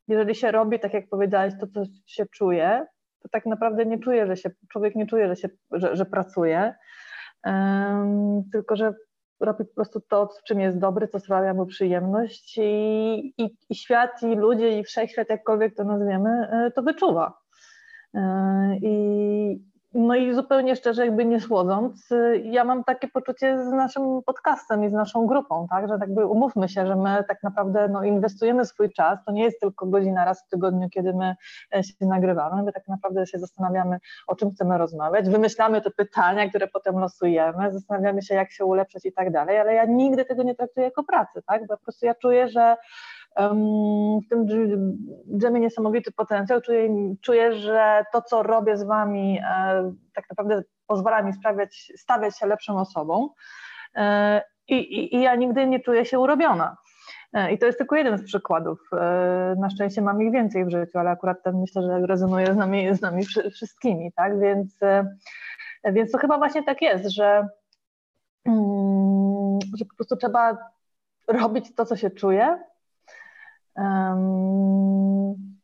[0.09, 2.86] jeżeli się robi, tak jak powiedziałaś, to co się czuje,
[3.22, 6.74] to tak naprawdę nie czuje, że się, człowiek nie czuje, że, się, że, że pracuje,
[7.44, 8.94] um, tylko że
[9.40, 13.74] robi po prostu to, w czym jest dobry, co sprawia mu przyjemność i, i, i
[13.74, 17.38] świat, i ludzie, i wszechświat, jakkolwiek to nazwiemy, e, to wyczuwa.
[18.14, 23.72] E, I, no i zupełnie szczerze, jakby nie słodząc, y, ja mam takie poczucie z
[23.72, 27.88] naszym podcastem i z naszą grupą, tak, że jakby umówmy się, że my tak naprawdę
[27.88, 31.34] no, inwestujemy swój czas, to nie jest tylko godzina raz w tygodniu, kiedy my
[31.76, 36.49] e, się nagrywamy, my tak naprawdę się zastanawiamy, o czym chcemy rozmawiać, wymyślamy te pytania,
[36.49, 40.42] które potem losujemy, zastanawiamy się, jak się ulepszyć i tak dalej, ale ja nigdy tego
[40.42, 42.76] nie traktuję jako pracy, tak, bo po prostu ja czuję, że
[43.37, 44.47] w tym
[45.39, 46.61] dżemie niesamowity potencjał.
[46.61, 46.89] Czuję,
[47.20, 52.47] czuję, że to, co robię z Wami, e, tak naprawdę pozwala mi sprawiać, stawiać się
[52.47, 53.28] lepszą osobą.
[53.95, 56.76] E, I, i, I ja nigdy nie czuję się urobiona.
[57.32, 58.78] E, I to jest tylko jeden z przykładów.
[59.57, 62.95] Na szczęście mam ich więcej w życiu, ale akurat ten myślę, że rezonuje z nami,
[62.95, 63.24] z nami
[63.55, 64.41] wszystkimi, tak?
[64.41, 64.78] Więc,
[65.85, 67.49] więc to chyba właśnie tak jest, że,
[68.45, 70.59] mm, że po prostu trzeba
[71.28, 72.59] robić to, co się czuje,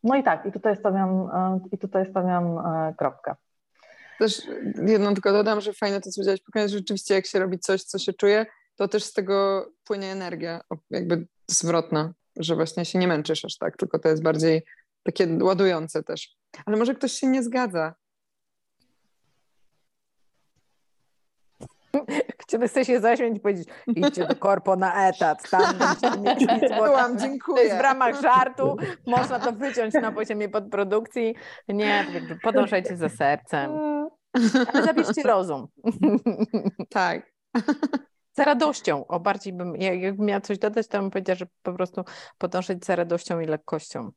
[0.02, 3.34] no i tak, i tutaj stawiam, e, i tutaj stawiam e, kropkę.
[4.18, 4.42] Też
[4.86, 7.82] jedną tylko dodam, że fajne to, co powiedziałeś, pokazać, że rzeczywiście jak się robi coś,
[7.82, 8.46] co się czuje,
[8.76, 13.76] to też z tego płynie energia, jakby zwrotna, że właśnie się nie męczysz aż tak,
[13.76, 14.62] tylko to jest bardziej
[15.02, 16.36] takie ładujące też.
[16.66, 17.94] Ale może ktoś się nie zgadza
[22.49, 26.51] Czy chce się zaśmiać i powiedzieć, idźcie do korpo na etat, tam będziecie mieć
[26.84, 27.57] Byłam, dziękuję.
[27.57, 28.76] To jest w ramach żartu,
[29.07, 31.34] można to wyciąć na poziomie podprodukcji.
[31.68, 32.07] Nie,
[32.43, 33.70] podążajcie za sercem.
[34.72, 35.66] Ale zabierzcie rozum.
[36.88, 37.32] Tak.
[38.32, 39.07] Za radością.
[39.07, 42.05] O, bardziej bym, jakbym miała coś dodać, to bym powiedziała, że po prostu
[42.38, 44.11] podążać za radością i lekkością.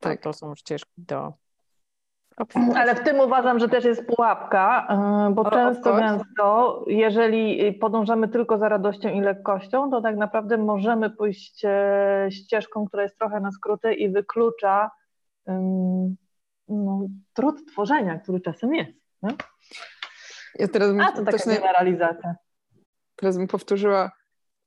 [0.00, 0.20] Tak.
[0.20, 1.32] To, to są ścieżki do
[2.76, 4.88] ale w tym uważam, że też jest pułapka,
[5.30, 10.58] y, bo o, często gęsto, jeżeli podążamy tylko za radością i lekkością, to tak naprawdę
[10.58, 14.90] możemy pójść e, ścieżką, która jest trochę na skróty i wyklucza
[16.68, 18.92] no, trud tworzenia, który czasem jest.
[19.22, 19.34] Nie?
[20.58, 22.34] Ja teraz A to taka generalizacja.
[23.16, 24.10] Teraz bym powtórzyła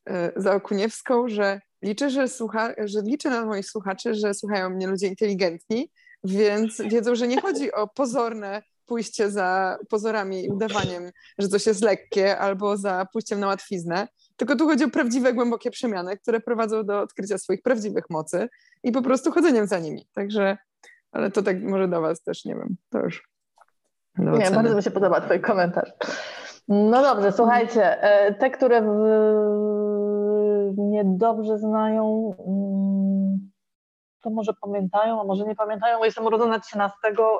[0.09, 4.87] e, za Okuniewską, że liczę, że, słucha, że liczę na moich słuchaczy, że słuchają mnie
[4.87, 5.91] ludzie inteligentni,
[6.23, 11.81] więc wiedzą, że nie chodzi o pozorne pójście za pozorami i udawaniem, że coś jest
[11.81, 14.07] lekkie, albo za pójściem na łatwiznę,
[14.37, 18.49] tylko tu chodzi o prawdziwe, głębokie przemiany, które prowadzą do odkrycia swoich prawdziwych mocy
[18.83, 20.07] i po prostu chodzeniem za nimi.
[20.13, 20.57] Także,
[21.11, 23.29] ale to tak może do Was też, nie wiem, to już.
[24.17, 25.93] Nie, bardzo mi się podoba Twój komentarz.
[26.67, 28.81] No dobrze, słuchajcie, e, te, które
[30.77, 33.51] mnie dobrze znają, mm,
[34.21, 36.97] to może pamiętają, a może nie pamiętają, bo jestem urodzona 13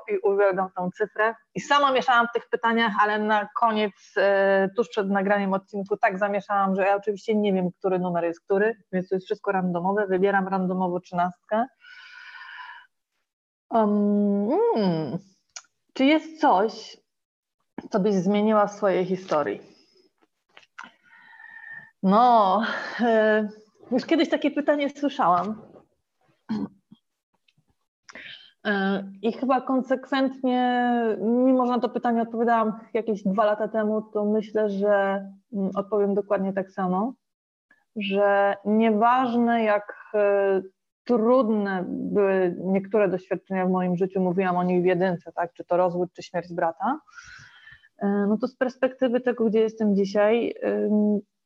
[0.07, 1.36] i uwielbiam tą cyfrę.
[1.55, 6.19] I sama mieszałam w tych pytaniach, ale na koniec, e, tuż przed nagraniem odcinku, tak
[6.19, 10.07] zamieszałam, że ja oczywiście nie wiem, który numer jest który, więc to jest wszystko randomowe.
[10.07, 11.39] Wybieram randomowo 13.
[13.69, 15.17] Um, mm,
[15.93, 16.97] czy jest coś,
[17.89, 19.61] co byś zmieniła w swojej historii?
[22.03, 22.61] No,
[22.99, 23.49] e,
[23.91, 25.61] już kiedyś takie pytanie słyszałam.
[28.67, 30.81] E, I chyba konsekwentnie,
[31.21, 36.15] mimo że na to pytanie odpowiadałam jakieś dwa lata temu, to myślę, że mm, odpowiem
[36.15, 37.13] dokładnie tak samo,
[37.95, 40.61] że nieważne jak e,
[41.03, 45.77] trudne były niektóre doświadczenia w moim życiu, mówiłam o nich w jedynce, tak, czy to
[45.77, 46.99] rozwód, czy śmierć brata,
[47.97, 50.53] e, no to z perspektywy tego, gdzie jestem dzisiaj,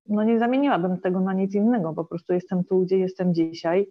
[0.08, 3.88] no nie zamieniłabym tego na nic innego, po prostu jestem tu, gdzie jestem dzisiaj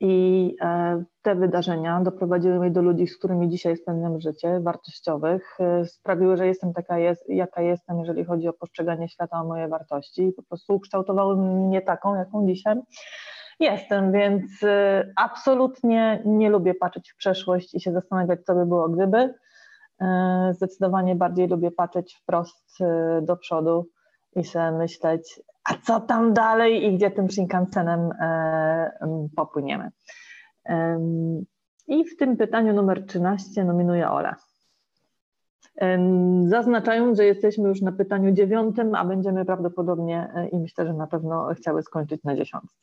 [0.00, 5.86] i e, te wydarzenia doprowadziły mnie do ludzi, z którymi dzisiaj spędzam życie, wartościowych, e,
[5.86, 10.32] sprawiły, że jestem taka, jest, jaka jestem, jeżeli chodzi o postrzeganie świata, o moje wartości
[10.36, 12.76] po prostu ukształtowały mnie taką, jaką dzisiaj
[13.60, 18.88] jestem, więc e, absolutnie nie lubię patrzeć w przeszłość i się zastanawiać, co by było
[18.88, 19.34] gdyby.
[20.50, 22.78] Zdecydowanie bardziej lubię patrzeć wprost
[23.22, 23.86] do przodu
[24.36, 29.90] i sobie myśleć, a co tam dalej i gdzie tym Shinkansenem e, popłyniemy.
[31.86, 34.36] I w tym pytaniu numer 13 nominuję Ola.
[36.46, 41.06] Zaznaczając, że jesteśmy już na pytaniu dziewiątym, a będziemy prawdopodobnie e, i myślę, że na
[41.06, 42.76] pewno chciały skończyć na dziesiątce.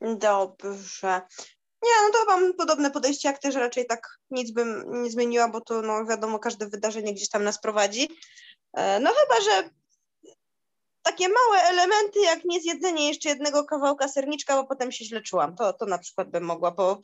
[0.00, 1.20] Dobrze.
[1.82, 5.48] Nie, no to mam podobne podejście jak ty, że raczej tak nic bym nie zmieniła,
[5.48, 8.08] bo to no wiadomo, każde wydarzenie gdzieś tam nas prowadzi.
[8.72, 9.70] E, no chyba, że
[11.10, 15.56] takie małe elementy, jak nie zjedzenie jeszcze jednego kawałka serniczka, bo potem się źle czułam.
[15.56, 16.96] To, to na przykład bym mogła po,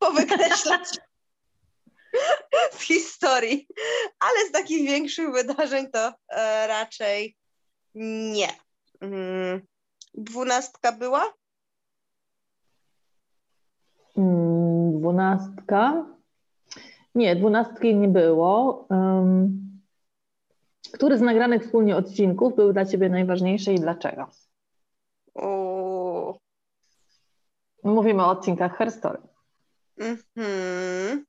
[0.00, 0.10] po,
[2.78, 3.66] z historii.
[4.20, 7.36] Ale z takich większych wydarzeń to e, raczej
[7.94, 8.48] nie.
[9.00, 9.60] Mm,
[10.14, 11.32] dwunastka była?
[14.16, 16.06] Mm, dwunastka?
[17.14, 18.86] Nie, dwunastki nie było.
[18.90, 19.73] Um,
[20.94, 24.30] który z nagranych wspólnie odcinków był dla Ciebie najważniejszy i dlaczego?
[25.34, 26.38] O...
[27.84, 29.18] Mówimy o odcinkach Herstory.
[29.98, 31.24] Mhm.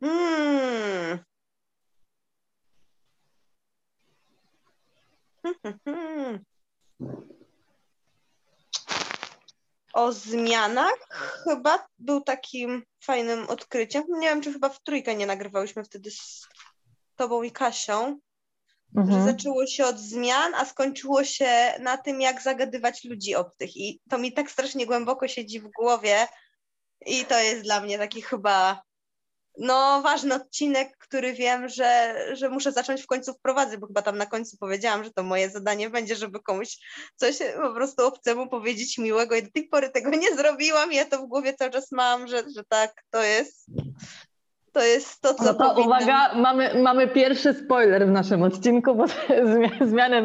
[0.00, 1.18] Hmm.
[9.92, 11.08] O zmianach
[11.44, 14.04] chyba był takim fajnym odkryciem.
[14.08, 16.48] Nie wiem, czy chyba w trójkę nie nagrywałyśmy wtedy z
[17.20, 18.18] tobą i Kasią,
[18.96, 19.18] mhm.
[19.18, 21.50] że zaczęło się od zmian, a skończyło się
[21.80, 23.76] na tym, jak zagadywać ludzi obcych.
[23.76, 26.28] I to mi tak strasznie głęboko siedzi w głowie.
[27.06, 28.82] I to jest dla mnie taki chyba
[29.58, 34.18] no, ważny odcinek, który wiem, że, że muszę zacząć w końcu wprowadzać, bo chyba tam
[34.18, 36.78] na końcu powiedziałam, że to moje zadanie będzie, żeby komuś
[37.16, 40.92] coś po prostu obcemu powiedzieć miłego i do tej pory tego nie zrobiłam.
[40.92, 43.66] Ja to w głowie cały czas mam, że, że tak, to jest
[44.72, 49.04] to jest to, co no to uwaga, mamy, mamy pierwszy spoiler w naszym odcinku, bo
[49.90, 50.22] zmiany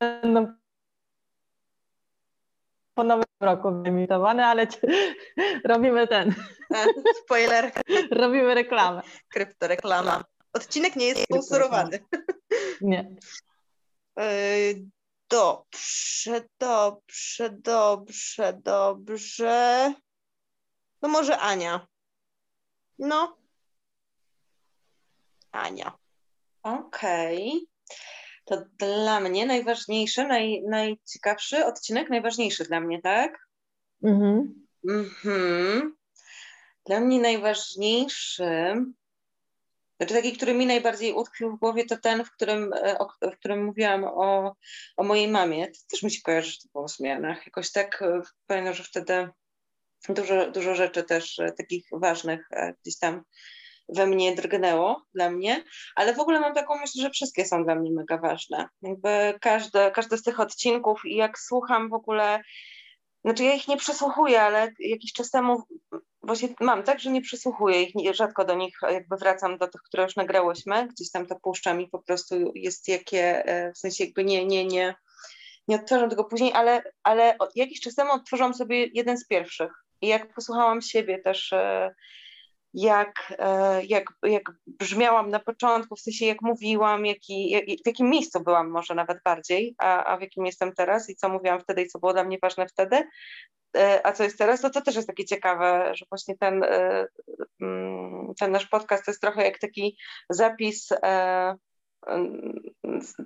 [0.00, 0.60] będą
[2.94, 4.66] po nowym roku wyemitowane, ale
[5.72, 6.34] robimy ten.
[7.24, 7.72] Spoiler.
[8.22, 9.02] robimy reklamę.
[9.28, 10.24] Kryptoreklama.
[10.52, 11.98] Odcinek nie jest sponsorowany.
[12.80, 13.16] Nie.
[14.18, 14.26] E,
[15.30, 19.94] dobrze, dobrze, dobrze, dobrze.
[21.02, 21.86] No może Ania.
[23.00, 23.36] No.
[25.52, 25.92] Ania.
[26.62, 27.48] Okej.
[27.48, 27.60] Okay.
[28.44, 33.38] To dla mnie najważniejszy, naj, najciekawszy odcinek, najważniejszy dla mnie, tak?
[34.02, 34.66] Mhm.
[34.88, 35.96] Mhm.
[36.86, 38.74] Dla mnie najważniejszy,
[39.96, 43.38] znaczy taki, który mi najbardziej utkwił w głowie, to ten, w którym, e, o, w
[43.38, 44.56] którym mówiłam o,
[44.96, 45.66] o mojej mamie.
[45.66, 47.46] To też mi się kojarzy, że to było o zmianach.
[47.46, 49.28] Jakoś tak e, pamiętam, że wtedy
[50.08, 53.22] dużo, dużo rzeczy też e, takich ważnych e, gdzieś tam
[53.88, 55.64] we mnie drgnęło dla mnie,
[55.96, 58.68] ale w ogóle mam taką myśl, że wszystkie są dla mnie mega ważne.
[58.82, 62.42] Jakby każde, każdy z tych odcinków i jak słucham w ogóle,
[63.24, 65.62] znaczy ja ich nie przesłuchuję, ale jakiś czas temu
[66.22, 70.02] właśnie mam tak, że nie przesłuchuję ich, rzadko do nich jakby wracam do tych, które
[70.02, 74.24] już nagrałyśmy, gdzieś tam to puszczam i po prostu jest jakie, e, w sensie jakby
[74.24, 74.94] nie, nie, nie,
[75.68, 79.72] nie odtwarzam tego później, ale, ale jakiś czas temu odtworzyłam sobie jeden z pierwszych
[80.02, 81.94] i jak posłuchałam siebie też, e,
[82.74, 88.10] jak, e, jak, jak brzmiałam na początku, w sensie jak mówiłam, jaki, jak, w jakim
[88.10, 91.82] miejscu byłam może nawet bardziej, a, a w jakim jestem teraz i co mówiłam wtedy
[91.82, 93.02] i co było dla mnie ważne wtedy,
[93.76, 96.64] e, a co jest teraz, to to też jest takie ciekawe, że właśnie ten,
[97.60, 99.96] mm, ten nasz podcast to jest trochę jak taki
[100.30, 100.88] zapis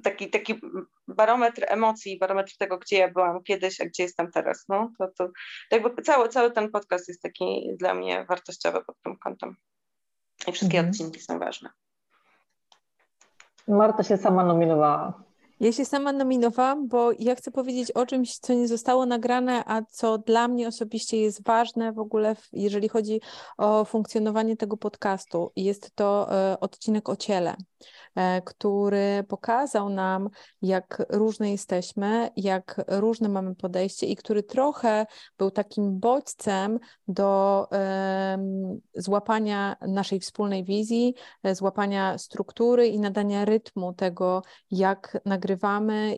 [0.03, 0.61] taki, taki
[1.09, 4.64] barometr emocji, barometr tego, gdzie ja byłam kiedyś, a gdzie jestem teraz.
[4.68, 5.29] No, to, to
[5.70, 9.57] jakby cały, cały ten podcast jest taki dla mnie wartościowy pod tym kątem.
[10.49, 10.91] I wszystkie mhm.
[10.91, 11.70] odcinki są ważne.
[13.68, 15.22] Marta się sama nominowała.
[15.61, 19.83] Ja się sama nominowałam, bo ja chcę powiedzieć o czymś, co nie zostało nagrane, a
[19.83, 23.21] co dla mnie osobiście jest ważne w ogóle, jeżeli chodzi
[23.59, 25.53] o funkcjonowanie tego podcastu.
[25.57, 27.57] Jest to e, odcinek o ciele.
[28.15, 30.29] E, który pokazał nam,
[30.63, 35.07] jak różne jesteśmy, jak różne mamy podejście i który trochę
[35.39, 36.79] był takim bodźcem
[37.09, 37.67] do
[38.95, 45.43] złapania naszej wspólnej wizji, e, złapania struktury i nadania rytmu tego, jak nagrywamy.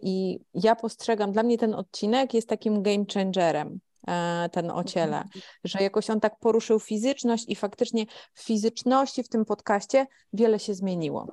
[0.03, 5.17] I ja postrzegam, dla mnie ten odcinek jest takim game changerem e, ten o ciele,
[5.17, 5.43] mhm.
[5.65, 10.75] że jakoś on tak poruszył fizyczność i faktycznie w fizyczności w tym podcaście wiele się
[10.75, 11.27] zmieniło.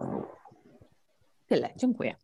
[1.47, 2.15] Tyle, dziękuję.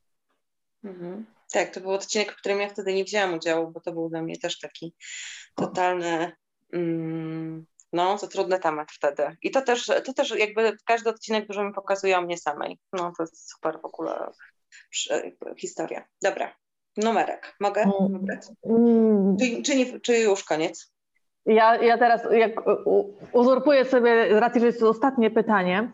[0.83, 1.25] Mhm.
[1.51, 4.21] Tak, to był odcinek, w którym ja wtedy nie wzięłam udziału, bo to był dla
[4.21, 4.93] mnie też taki
[5.55, 6.31] totalny,
[6.73, 9.37] mm, no, to trudny temat wtedy.
[9.41, 12.79] I to też, to też jakby każdy odcinek dużo mi pokazuje o mnie samej.
[12.93, 14.31] No, to jest super w ogóle
[15.57, 16.03] historia.
[16.21, 16.55] Dobra,
[16.97, 17.55] numerek.
[17.59, 18.13] Mogę mm.
[18.13, 18.41] wybrać?
[18.65, 19.37] Mm.
[19.37, 20.93] Czy, czy, nie, czy już koniec?
[21.45, 22.51] Ja, ja teraz jak
[23.33, 25.91] uzurpuję sobie, z racji, że jest to ostatnie pytanie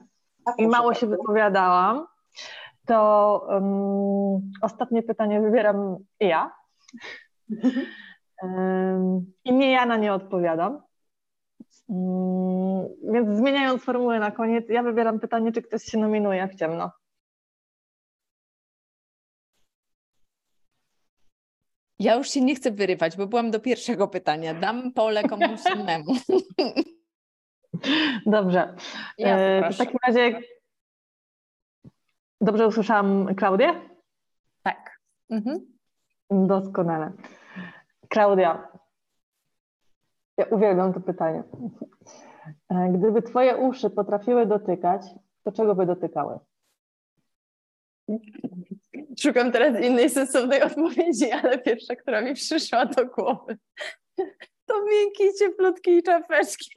[0.58, 2.06] i mało się wypowiadałam,
[2.86, 6.52] to um, ostatnie pytanie wybieram ja.
[8.42, 10.82] um, I nie ja na nie odpowiadam.
[11.88, 16.92] Um, więc zmieniając formułę na koniec, ja wybieram pytanie, czy ktoś się nominuje w ciemno.
[22.00, 24.54] Ja już się nie chcę wyrywać, bo byłam do pierwszego pytania.
[24.54, 26.14] Dam pole komuś innemu.
[28.26, 28.76] Dobrze.
[29.18, 30.42] Ja e, w takim razie
[32.42, 33.74] Dobrze usłyszałam Klaudię?
[34.64, 35.00] Tak.
[35.30, 35.60] Mhm.
[36.30, 37.12] Doskonale.
[38.10, 38.68] Klaudia,
[40.38, 41.44] ja uwielbiam to pytanie.
[42.70, 45.02] E, gdyby Twoje uszy potrafiły dotykać,
[45.44, 46.40] to czego by dotykały?
[49.20, 53.58] Szukam teraz innej sensownej odpowiedzi, ale pierwsza, która mi przyszła do głowy,
[54.66, 56.72] to miękkie, cieplutkie czapeczki.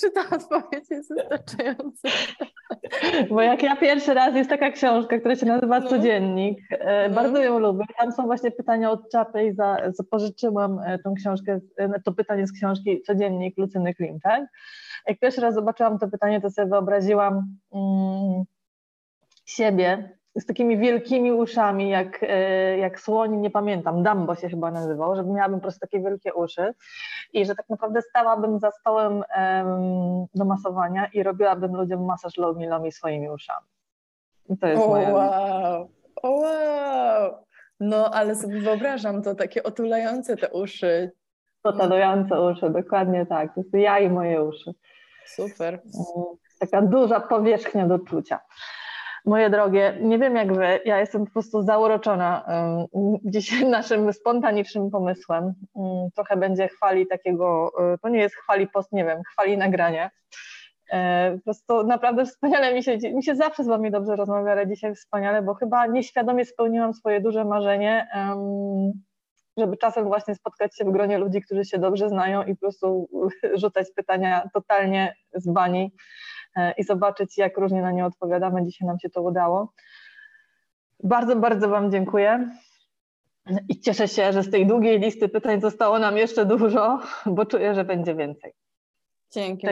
[0.00, 2.08] Czy ta odpowiedź jest wystarczająca?
[3.30, 5.88] Bo jak ja pierwszy raz, jest taka książka, która się nazywa no.
[5.88, 6.58] Codziennik.
[6.70, 7.14] E, no.
[7.14, 7.84] Bardzo ją lubię.
[7.98, 12.12] Tam są właśnie pytania od czapy i za, za pożyczyłam e, tą książkę, e, to
[12.12, 14.42] pytanie z książki Codziennik Lucyny Klimczak.
[15.06, 18.44] Jak pierwszy raz zobaczyłam to pytanie, to sobie wyobraziłam mm,
[19.44, 25.16] siebie z takimi wielkimi uszami, jak, e, jak słoń, nie pamiętam, Dumbo się chyba nazywał,
[25.16, 26.74] żeby miałabym po prostu takie wielkie uszy
[27.32, 32.66] i że tak naprawdę stałabym za stołem um, do masowania i robiłabym ludziom masaż lomi
[32.66, 33.66] lomi swoimi uszami.
[34.48, 35.12] I to jest oh, moje...
[35.12, 35.88] wow,
[36.22, 37.44] oh, wow.
[37.80, 41.12] No, ale sobie wyobrażam to takie otulające te uszy.
[41.62, 43.54] Otulające uszy, dokładnie tak.
[43.54, 44.74] To jest ja i moje uszy.
[45.26, 45.82] Super.
[46.60, 48.40] Taka duża powierzchnia do czucia.
[49.24, 52.44] Moje drogie, nie wiem jak wy, ja jestem po prostu zauroczona
[53.24, 55.54] dzisiaj naszym spontanicznym pomysłem.
[55.74, 60.10] Um, trochę będzie chwali takiego, um, to nie jest chwali post, nie wiem, chwali nagrania.
[60.92, 64.66] E, po prostu naprawdę wspaniale mi się, mi się zawsze z wami dobrze rozmawia, ale
[64.66, 68.08] dzisiaj wspaniale, bo chyba nieświadomie spełniłam swoje duże marzenie,
[69.56, 73.08] żeby czasem właśnie spotkać się w gronie ludzi, którzy się dobrze znają i po prostu
[73.54, 76.41] rzucać pytania totalnie z bani E,
[76.78, 78.64] i zobaczyć, jak różnie na nie odpowiadamy.
[78.64, 79.72] Dzisiaj nam się to udało.
[81.04, 82.50] Bardzo, bardzo Wam dziękuję.
[83.68, 87.74] I cieszę się, że z tej długiej listy pytań zostało nam jeszcze dużo, bo czuję,
[87.74, 88.52] że będzie więcej.
[89.32, 89.66] Dzięki,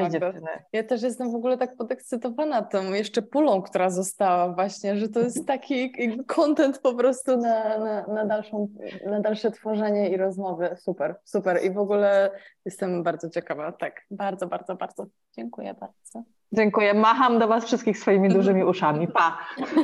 [0.72, 5.20] Ja też jestem w ogóle tak podekscytowana tą jeszcze pulą, która została właśnie, że to
[5.20, 5.92] jest taki
[6.26, 8.68] content po prostu na, na, na, dalszą,
[9.06, 10.76] na dalsze tworzenie i rozmowy.
[10.78, 11.64] Super, super.
[11.64, 12.30] I w ogóle
[12.64, 13.72] jestem bardzo ciekawa.
[13.72, 15.06] Tak, bardzo, bardzo, bardzo.
[15.36, 16.39] Dziękuję bardzo.
[16.52, 16.94] Dziękuję.
[16.94, 19.08] Macham do Was wszystkich swoimi dużymi uszami.
[19.08, 19.38] Pa.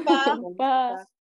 [0.06, 0.36] Pa.
[0.58, 1.06] pa.